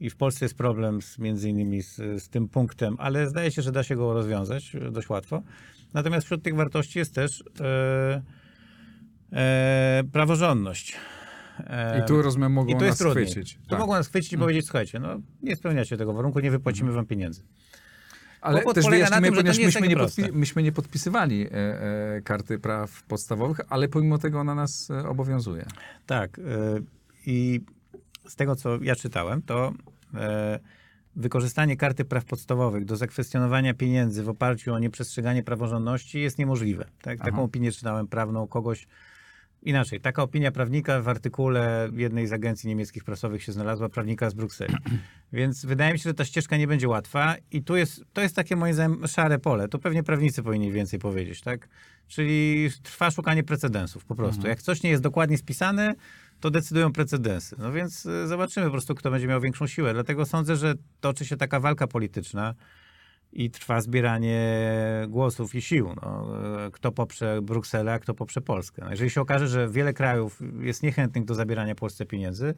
I 0.00 0.10
w 0.10 0.16
Polsce 0.16 0.44
jest 0.44 0.56
problem 0.56 1.02
z, 1.02 1.18
między 1.18 1.48
innymi 1.48 1.82
z, 1.82 1.96
z 1.96 2.28
tym 2.28 2.48
punktem, 2.48 2.96
ale 2.98 3.28
zdaje 3.28 3.50
się, 3.50 3.62
że 3.62 3.72
da 3.72 3.82
się 3.82 3.96
go 3.96 4.12
rozwiązać 4.12 4.74
e, 4.74 4.90
dość 4.90 5.08
łatwo. 5.08 5.42
Natomiast 5.94 6.26
wśród 6.26 6.42
tych 6.42 6.54
wartości 6.54 6.98
jest 6.98 7.14
też 7.14 7.44
e, 7.60 8.22
e, 9.32 10.02
praworządność. 10.12 10.96
E, 11.58 12.00
I 12.00 12.04
tu 12.04 12.22
rozumiem, 12.22 12.52
mogą 12.52 12.70
I 12.70 12.76
to 12.76 12.84
nas 12.84 13.02
chwycić. 13.02 13.54
Tu 13.54 13.70
Tak. 13.70 13.78
mogą 13.78 13.92
nas 13.92 14.08
chwycić 14.08 14.32
i 14.32 14.38
powiedzieć, 14.38 14.64
słuchajcie, 14.64 14.98
no 14.98 15.20
nie 15.42 15.56
spełniacie 15.56 15.96
tego 15.96 16.12
warunku, 16.12 16.40
nie 16.40 16.50
wypłacimy 16.50 16.92
wam 16.92 17.06
pieniędzy. 17.06 17.42
Ale 18.44 18.62
Kłopot 18.62 18.74
też 18.74 18.84
tym, 18.84 19.24
to 19.24 19.32
ponieważ 19.36 19.58
nie 19.58 19.66
myśmy 19.66 19.88
nie, 19.88 19.96
podpi- 19.96 20.32
myśmy 20.32 20.62
nie 20.62 20.72
podpisywali 20.72 21.46
e, 21.46 21.50
e, 21.52 22.20
karty 22.22 22.58
praw 22.58 23.02
podstawowych, 23.02 23.60
ale 23.68 23.88
pomimo 23.88 24.18
tego 24.18 24.40
ona 24.40 24.54
nas 24.54 24.90
e, 24.90 25.08
obowiązuje. 25.08 25.66
Tak. 26.06 26.38
y, 26.38 26.42
I 27.26 27.60
z 28.28 28.36
tego, 28.36 28.56
co 28.56 28.82
ja 28.82 28.96
czytałem, 28.96 29.42
to 29.42 29.72
e, 30.14 30.58
wykorzystanie 31.16 31.76
karty 31.76 32.04
praw 32.04 32.24
podstawowych 32.24 32.84
do 32.84 32.96
zakwestionowania 32.96 33.74
pieniędzy 33.74 34.22
w 34.22 34.28
oparciu 34.28 34.74
o 34.74 34.78
nieprzestrzeganie 34.78 35.42
praworządności 35.42 36.20
jest 36.20 36.38
niemożliwe. 36.38 36.84
Tak? 37.02 37.18
Taką 37.18 37.42
opinię 37.42 37.72
czytałem 37.72 38.08
prawną 38.08 38.46
kogoś. 38.46 38.86
Inaczej, 39.62 40.00
taka 40.00 40.22
opinia 40.22 40.52
prawnika 40.52 41.02
w 41.02 41.08
artykule 41.08 41.88
jednej 41.92 42.26
z 42.26 42.32
agencji 42.32 42.68
niemieckich 42.68 43.04
prasowych 43.04 43.42
się 43.42 43.52
znalazła, 43.52 43.88
prawnika 43.88 44.30
z 44.30 44.34
Brukseli. 44.34 44.74
Więc 45.32 45.66
wydaje 45.66 45.92
mi 45.92 45.98
się, 45.98 46.02
że 46.02 46.14
ta 46.14 46.24
ścieżka 46.24 46.56
nie 46.56 46.66
będzie 46.66 46.88
łatwa 46.88 47.34
i 47.50 47.62
tu 47.62 47.76
jest, 47.76 48.04
to 48.12 48.20
jest 48.20 48.36
takie 48.36 48.56
moim 48.56 48.74
zdaniem 48.74 49.06
szare 49.06 49.38
pole. 49.38 49.68
To 49.68 49.78
pewnie 49.78 50.02
prawnicy 50.02 50.42
powinni 50.42 50.72
więcej 50.72 50.98
powiedzieć, 50.98 51.40
tak? 51.40 51.68
Czyli 52.08 52.68
trwa 52.82 53.10
szukanie 53.10 53.42
precedensów 53.42 54.04
po 54.04 54.14
prostu. 54.14 54.46
Jak 54.46 54.62
coś 54.62 54.82
nie 54.82 54.90
jest 54.90 55.02
dokładnie 55.02 55.38
spisane, 55.38 55.94
to 56.40 56.50
decydują 56.50 56.92
precedensy. 56.92 57.56
No 57.58 57.72
więc 57.72 58.06
y, 58.06 58.26
zobaczymy 58.26 58.66
po 58.66 58.72
prostu, 58.72 58.94
kto 58.94 59.10
będzie 59.10 59.26
miał 59.26 59.40
większą 59.40 59.66
siłę. 59.66 59.92
Dlatego 59.92 60.26
sądzę, 60.26 60.56
że 60.56 60.74
toczy 61.00 61.24
się 61.24 61.36
taka 61.36 61.60
walka 61.60 61.86
polityczna 61.86 62.54
i 63.32 63.50
trwa 63.50 63.80
zbieranie 63.80 64.40
głosów 65.08 65.54
i 65.54 65.62
sił. 65.62 65.94
No, 66.02 66.28
y, 66.66 66.70
kto 66.70 66.92
poprze 66.92 67.42
Brukselę, 67.42 67.92
a 67.92 67.98
kto 67.98 68.14
poprze 68.14 68.40
Polskę. 68.40 68.82
No, 68.84 68.90
jeżeli 68.90 69.10
się 69.10 69.20
okaże, 69.20 69.48
że 69.48 69.68
wiele 69.68 69.92
krajów 69.92 70.40
jest 70.60 70.82
niechętnych 70.82 71.24
do 71.24 71.34
zabierania 71.34 71.74
Polsce 71.74 72.06
pieniędzy, 72.06 72.54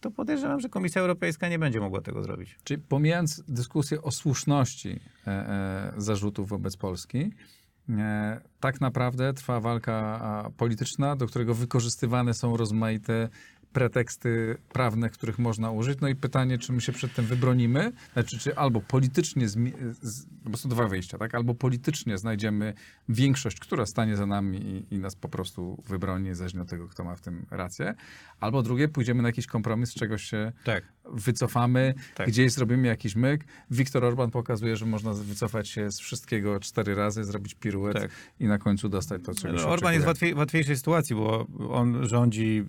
to 0.00 0.10
podejrzewam, 0.10 0.60
że 0.60 0.68
Komisja 0.68 1.00
Europejska 1.00 1.48
nie 1.48 1.58
będzie 1.58 1.80
mogła 1.80 2.00
tego 2.00 2.22
zrobić. 2.22 2.56
Czyli 2.64 2.82
pomijając 2.82 3.42
dyskusję 3.48 4.02
o 4.02 4.10
słuszności 4.10 5.00
e, 5.26 5.30
e, 5.30 5.92
zarzutów 5.96 6.48
wobec 6.48 6.76
Polski, 6.76 7.32
tak 8.60 8.80
naprawdę 8.80 9.32
trwa 9.32 9.60
walka 9.60 10.50
polityczna, 10.56 11.16
do 11.16 11.26
którego 11.26 11.54
wykorzystywane 11.54 12.34
są 12.34 12.56
rozmaite 12.56 13.28
preteksty 13.72 14.56
prawne, 14.72 15.10
których 15.10 15.38
można 15.38 15.70
użyć. 15.70 15.98
No 16.00 16.08
i 16.08 16.14
pytanie, 16.14 16.58
czy 16.58 16.72
my 16.72 16.80
się 16.80 16.92
przed 16.92 17.14
tym 17.14 17.24
wybronimy, 17.24 17.92
znaczy, 18.12 18.38
czy 18.38 18.56
albo 18.56 18.80
politycznie, 18.80 19.48
z, 19.48 20.26
bo 20.44 20.56
są 20.56 20.68
dwa 20.68 20.88
wyjścia, 20.88 21.18
tak? 21.18 21.34
Albo 21.34 21.54
politycznie 21.54 22.18
znajdziemy 22.18 22.74
większość, 23.08 23.60
która 23.60 23.86
stanie 23.86 24.16
za 24.16 24.26
nami 24.26 24.58
i, 24.90 24.94
i 24.94 24.98
nas 24.98 25.16
po 25.16 25.28
prostu 25.28 25.82
wybroni, 25.86 26.24
niezależnie 26.24 26.62
od 26.62 26.68
tego, 26.68 26.88
kto 26.88 27.04
ma 27.04 27.16
w 27.16 27.20
tym 27.20 27.46
rację, 27.50 27.94
albo 28.40 28.62
drugie, 28.62 28.88
pójdziemy 28.88 29.22
na 29.22 29.28
jakiś 29.28 29.46
kompromis, 29.46 29.90
z 29.90 29.94
czegoś 29.94 30.22
się 30.24 30.52
Tak. 30.64 30.84
wycofamy, 31.12 31.94
Tak. 32.14 32.28
gdzieś 32.28 32.52
zrobimy 32.52 32.88
jakiś 32.88 33.16
myk. 33.16 33.44
Viktor 33.70 34.04
Orban 34.04 34.30
pokazuje, 34.30 34.76
że 34.76 34.86
można 34.86 35.12
wycofać 35.12 35.68
się 35.68 35.90
z 35.92 36.00
wszystkiego 36.00 36.60
cztery 36.60 36.94
razy, 36.94 37.24
zrobić 37.24 37.54
piruet 37.54 37.98
Tak. 37.98 38.10
i 38.40 38.44
na 38.46 38.58
końcu 38.58 38.88
dostać 38.88 39.22
to, 39.24 39.34
czego 39.34 39.54
No, 39.54 39.68
Orban 39.68 39.92
jest 39.92 40.06
w 40.06 40.08
oczekuje. 40.08 40.08
łatwiej, 40.08 40.34
łatwiejszej 40.34 40.76
sytuacji, 40.76 41.16
bo 41.16 41.46
on 41.70 42.06
rządzi 42.08 42.64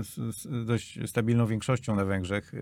y, 0.00 0.04
z, 0.14 0.66
dość 0.66 0.98
stabilną 1.06 1.46
większością 1.46 1.96
na 1.96 2.04
Węgrzech. 2.04 2.52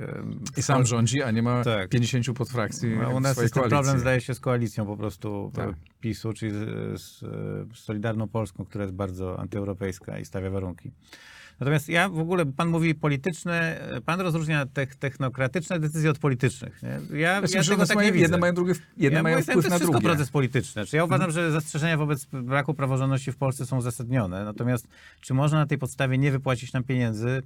I 0.57 0.63
sam 0.63 0.87
rządzi, 0.87 1.23
a 1.23 1.31
nie 1.31 1.43
ma 1.43 1.65
Tak. 1.65 1.89
50 1.91 2.33
podfrakcji 2.37 2.97
No, 3.03 3.11
u 3.11 3.21
nas 3.21 3.43
jest 3.43 3.55
ten 3.55 3.69
problem, 3.69 3.99
zdaje 3.99 4.21
się, 4.21 4.35
z 4.35 4.41
koalicją 4.41 4.87
po 4.87 4.97
prostu 4.97 5.53
Tak. 5.55 5.69
e, 5.69 5.75
PiSu, 6.01 6.33
czyli 6.33 6.53
z, 6.53 7.01
z, 7.01 7.19
z 7.21 7.79
Solidarną 7.79 8.29
Polską, 8.29 8.65
która 8.65 8.85
jest 8.85 8.95
bardzo 8.95 9.39
antyeuropejska 9.41 10.19
i 10.19 10.25
stawia 10.25 10.51
warunki. 10.51 10.91
Natomiast 11.61 11.89
ja 11.89 12.09
w 12.09 12.19
ogóle, 12.19 12.47
pan 12.47 12.69
mówi 12.69 12.95
polityczne, 12.95 13.81
e, 13.81 14.01
pan 14.01 14.21
rozróżnia 14.21 14.67
tech, 14.67 14.97
technokratyczne 14.97 15.79
decyzje 15.81 16.11
od 16.11 16.19
politycznych. 16.19 16.83
Nie? 16.83 17.19
Ja, 17.19 17.39
Znaczy, 17.39 17.57
ja 17.57 17.63
tego 17.65 17.87
tak 17.87 17.97
mają, 17.97 18.07
nie 18.07 18.13
widzę. 18.13 18.23
jedne 18.23 18.39
mają, 18.39 18.55
drugie, 18.55 18.73
jedne 18.97 19.17
ja 19.19 19.23
mają 19.23 19.37
wpływ 19.43 19.47
to 19.47 19.53
na 19.55 19.65
jest 19.65 19.75
wszystko 19.77 19.93
drugie. 19.93 20.09
proces 20.09 20.31
polityczny. 20.31 20.87
Czy 20.87 20.97
ja 20.97 21.05
uważam, 21.05 21.31
że 21.31 21.51
zastrzeżenia 21.53 21.97
wobec 21.97 22.25
braku 22.25 22.75
praworządności 22.75 23.33
w 23.33 23.37
Polsce 23.37 23.67
są 23.67 23.77
uzasadnione. 23.77 24.45
Natomiast 24.45 24.89
czy 25.21 25.35
można 25.35 25.59
na 25.59 25.67
tej 25.67 25.79
podstawie 25.79 26.19
nie 26.19 26.31
wypłacić 26.33 26.73
nam 26.73 26.85
pieniędzy? 26.85 27.43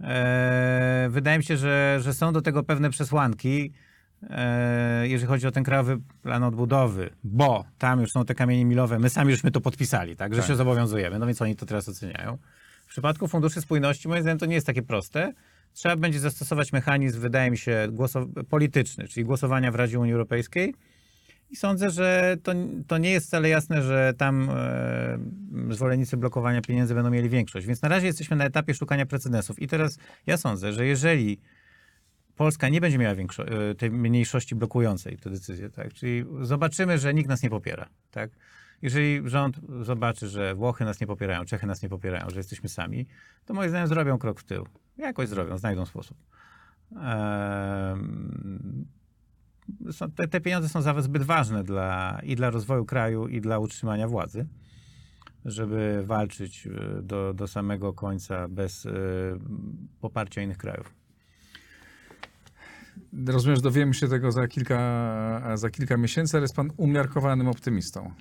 Eee, 0.00 1.10
wydaje 1.10 1.38
mi 1.38 1.44
się, 1.44 1.56
że, 1.56 1.98
że 2.00 2.14
są 2.14 2.32
do 2.32 2.42
tego 2.42 2.62
pewne 2.62 2.90
przesłanki, 2.90 3.72
eee, 4.30 5.10
jeżeli 5.10 5.28
chodzi 5.28 5.46
o 5.46 5.50
ten 5.50 5.64
krajowy 5.64 5.98
plan 6.22 6.42
odbudowy, 6.42 7.10
bo 7.24 7.64
tam 7.78 8.00
już 8.00 8.10
są 8.12 8.24
te 8.24 8.34
kamienie 8.34 8.64
milowe, 8.64 8.98
my 8.98 9.10
sami 9.10 9.32
żeśmy 9.32 9.50
to 9.50 9.60
podpisali, 9.60 10.16
tak, 10.16 10.34
że 10.34 10.40
Tak. 10.40 10.48
się 10.48 10.56
zobowiązujemy, 10.56 11.18
no 11.18 11.26
więc 11.26 11.42
oni 11.42 11.56
to 11.56 11.66
teraz 11.66 11.88
oceniają. 11.88 12.38
Przypadku 12.92 13.28
Funduszy 13.28 13.60
Spójności, 13.60 14.08
moim 14.08 14.22
zdaniem, 14.22 14.38
to 14.38 14.46
nie 14.46 14.54
jest 14.54 14.66
takie 14.66 14.82
proste. 14.82 15.32
Trzeba 15.72 15.96
będzie 15.96 16.20
zastosować 16.20 16.72
mechanizm, 16.72 17.20
wydaje 17.20 17.50
mi 17.50 17.58
się, 17.58 17.88
polityczny, 18.48 19.08
czyli 19.08 19.26
głosowania 19.26 19.72
w 19.72 19.74
Radzie 19.74 19.98
Unii 19.98 20.12
Europejskiej 20.12 20.74
I 21.50 21.56
sądzę, 21.56 21.90
że 21.90 22.36
to, 22.42 22.52
to 22.86 22.98
nie 22.98 23.10
jest 23.10 23.26
wcale 23.26 23.48
jasne, 23.48 23.82
że 23.82 24.14
tam 24.18 24.50
e, 24.50 25.18
zwolennicy 25.70 26.16
blokowania 26.16 26.60
pieniędzy 26.60 26.94
będą 26.94 27.10
mieli 27.10 27.28
większość. 27.28 27.66
Więc 27.66 27.82
na 27.82 27.88
razie 27.88 28.06
jesteśmy 28.06 28.36
na 28.36 28.44
etapie 28.44 28.74
szukania 28.74 29.06
precedensów. 29.06 29.62
I 29.62 29.68
teraz 29.68 29.98
ja 30.26 30.36
sądzę, 30.36 30.72
że 30.72 30.86
jeżeli 30.86 31.38
Polska 32.36 32.68
nie 32.68 32.80
będzie 32.80 32.98
miała 32.98 33.14
e, 33.14 33.74
tej 33.74 33.90
mniejszości 33.90 34.54
blokującej 34.54 35.18
tę 35.18 35.30
decyzję, 35.30 35.70
tak? 35.70 35.94
czyli 35.94 36.24
zobaczymy, 36.40 36.98
że 36.98 37.14
nikt 37.14 37.28
nas 37.28 37.42
nie 37.42 37.50
popiera. 37.50 37.88
Tak? 38.10 38.30
Jeżeli 38.82 39.28
rząd 39.28 39.60
zobaczy, 39.80 40.28
że 40.28 40.54
Włochy 40.54 40.84
nas 40.84 41.00
nie 41.00 41.06
popierają, 41.06 41.44
Czechy 41.44 41.66
nas 41.66 41.82
nie 41.82 41.88
popierają, 41.88 42.30
że 42.30 42.36
jesteśmy 42.36 42.68
sami, 42.68 43.06
to 43.44 43.54
moim 43.54 43.68
zdaniem 43.68 43.88
zrobią 43.88 44.18
krok 44.18 44.40
w 44.40 44.44
tył. 44.44 44.66
Jakoś 44.96 45.28
zrobią, 45.28 45.58
znajdą 45.58 45.86
sposób. 45.86 46.18
Ehm, 46.96 48.84
te, 50.16 50.28
te 50.28 50.40
pieniądze 50.40 50.68
są 50.68 50.82
zawsze 50.82 51.02
zbyt 51.02 51.22
ważne 51.22 51.64
dla, 51.64 52.20
i 52.22 52.36
dla 52.36 52.50
rozwoju 52.50 52.84
kraju, 52.84 53.28
i 53.28 53.40
dla 53.40 53.58
utrzymania 53.58 54.08
władzy, 54.08 54.46
żeby 55.44 56.02
walczyć 56.06 56.66
e, 56.66 57.02
do, 57.02 57.34
do 57.34 57.48
samego 57.48 57.92
końca 57.92 58.48
bez 58.48 58.86
e, 58.86 58.90
poparcia 60.00 60.42
innych 60.42 60.58
krajów. 60.58 60.94
Rozumiem, 63.26 63.56
że 63.56 63.62
dowiemy 63.62 63.94
się 63.94 64.08
tego 64.08 64.32
za 64.32 64.48
kilka, 64.48 65.52
za 65.54 65.70
kilka 65.70 65.96
miesięcy, 65.96 66.36
ale 66.36 66.44
jest 66.44 66.56
pan 66.56 66.70
umiarkowanym 66.76 67.48
optymistą. 67.48 68.14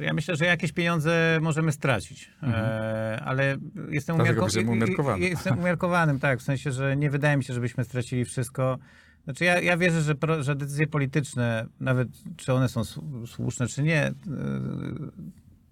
Ja 0.00 0.12
myślę, 0.12 0.36
że 0.36 0.44
jakieś 0.44 0.72
pieniądze 0.72 1.38
możemy 1.42 1.72
stracić, 1.72 2.30
e, 2.42 3.20
ale 3.24 3.56
jestem, 3.90 4.16
umiarko- 4.16 4.40
będziemy 4.40 4.70
umiarkowani. 4.70 5.22
jestem 5.22 5.58
umiarkowanym, 5.58 6.18
tak, 6.18 6.38
w 6.38 6.42
sensie, 6.42 6.72
że 6.72 6.96
nie 6.96 7.10
wydaje 7.10 7.36
mi 7.36 7.44
się, 7.44 7.54
żebyśmy 7.54 7.84
stracili 7.84 8.24
wszystko. 8.24 8.78
Znaczy 9.24 9.44
ja, 9.44 9.60
ja 9.60 9.76
wierzę, 9.76 10.00
że, 10.02 10.14
pro, 10.14 10.42
że 10.42 10.54
decyzje 10.56 10.86
polityczne, 10.86 11.66
nawet 11.80 12.08
czy 12.36 12.52
one 12.52 12.68
są 12.68 12.80
słu- 12.84 13.26
słuszne, 13.26 13.66
czy 13.66 13.82
nie, 13.82 14.06
e, 14.06 14.12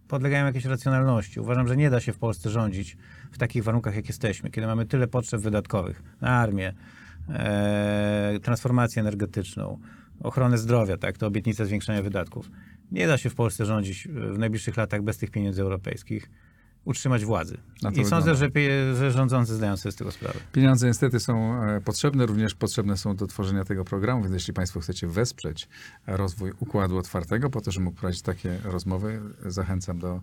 podlegają 0.09 0.47
jakiejś 0.47 0.65
racjonalności. 0.65 1.41
Uważam, 1.41 1.69
że 1.69 1.77
nie 1.77 1.91
da 1.91 2.01
się 2.01 2.13
w 2.13 2.19
Polsce 2.19 2.51
rządzić 2.51 2.97
w 3.33 3.39
takich 3.39 3.65
warunkach, 3.65 3.95
jak 3.97 4.09
jesteśmy, 4.09 4.51
kiedy 4.51 4.67
mamy 4.67 4.87
tyle 4.87 5.07
potrzeb 5.07 5.41
wydatkowych 5.41 6.03
na 6.21 6.29
armię, 6.29 6.75
e, 7.29 8.39
transformację 8.43 9.01
energetyczną, 9.01 9.79
ochronę 10.21 10.59
zdrowia, 10.59 10.97
tak, 10.97 11.19
to 11.19 11.27
obietnica 11.27 11.65
zwiększania 11.65 12.03
wydatków. 12.03 12.51
Nie 12.93 13.07
da 13.07 13.19
się 13.19 13.31
w 13.31 13.35
Polsce 13.35 13.67
rządzić 13.67 14.09
w 14.09 14.39
najbliższych 14.39 14.77
latach 14.77 15.03
bez 15.03 15.19
tych 15.19 15.31
pieniędzy 15.31 15.63
europejskich, 15.63 16.31
utrzymać 16.91 17.25
władzy. 17.25 17.59
I 17.97 18.05
sądzę, 18.05 18.35
że, 18.35 18.51
że 18.99 19.11
rządzący 19.11 19.55
zdają 19.55 19.77
sobie 19.77 19.93
z 19.93 19.97
tego 19.97 20.13
sprawę. 20.13 20.41
Pieniądze 20.53 20.87
niestety 20.87 21.21
są 21.21 21.63
e, 21.63 21.81
potrzebne, 21.81 22.27
również 22.27 22.55
potrzebne 22.55 22.97
są 22.97 23.17
do 23.17 23.27
tworzenia 23.27 23.65
tego 23.65 23.85
programu, 23.85 24.23
więc 24.23 24.35
jeśli 24.35 24.55
Państwo 24.55 24.81
chcecie 24.81 25.07
wesprzeć 25.07 25.69
rozwój 26.07 26.53
Układu 26.61 26.99
Otwartego, 26.99 27.51
po 27.51 27.61
to, 27.61 27.71
żeby 27.71 27.85
mógł 27.85 27.97
prowadzić 27.97 28.23
takie 28.23 28.59
rozmowy, 28.65 29.21
zachęcam 29.47 29.99
do, 29.99 30.21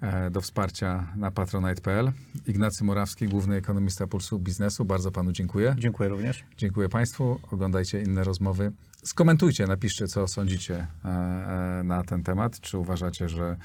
e, 0.00 0.30
do 0.30 0.40
wsparcia 0.40 1.06
na 1.16 1.30
patronite.pl. 1.30 2.12
Ignacy 2.46 2.84
Morawski, 2.84 3.28
główny 3.28 3.56
ekonomista 3.56 4.06
Pulsu 4.06 4.38
Biznesu, 4.38 4.84
bardzo 4.84 5.10
Panu 5.10 5.32
dziękuję. 5.32 5.74
Dziękuję 5.78 6.08
również. 6.08 6.44
Dziękuję 6.56 6.88
Państwu, 6.88 7.40
oglądajcie 7.50 8.02
inne 8.02 8.24
rozmowy. 8.24 8.72
Skomentujcie, 9.02 9.66
napiszcie, 9.66 10.08
co 10.08 10.28
sądzicie 10.28 10.86
e, 11.04 11.82
na 11.84 12.04
ten 12.04 12.22
temat. 12.22 12.60
Czy 12.60 12.78
uważacie, 12.78 13.28
że 13.28 13.56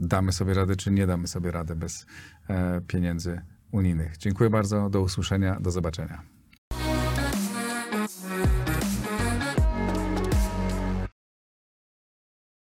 damy 0.00 0.32
sobie 0.32 0.54
radę, 0.54 0.76
czy 0.76 0.90
nie 0.90 1.06
damy 1.06 1.28
sobie 1.28 1.50
radę 1.50 1.76
bez 1.76 2.06
e, 2.48 2.80
pieniędzy 2.80 3.40
unijnych. 3.72 4.16
Dziękuję 4.16 4.50
bardzo, 4.50 4.90
do 4.90 5.00
usłyszenia, 5.00 5.60
do 5.60 5.70
zobaczenia. 5.70 6.39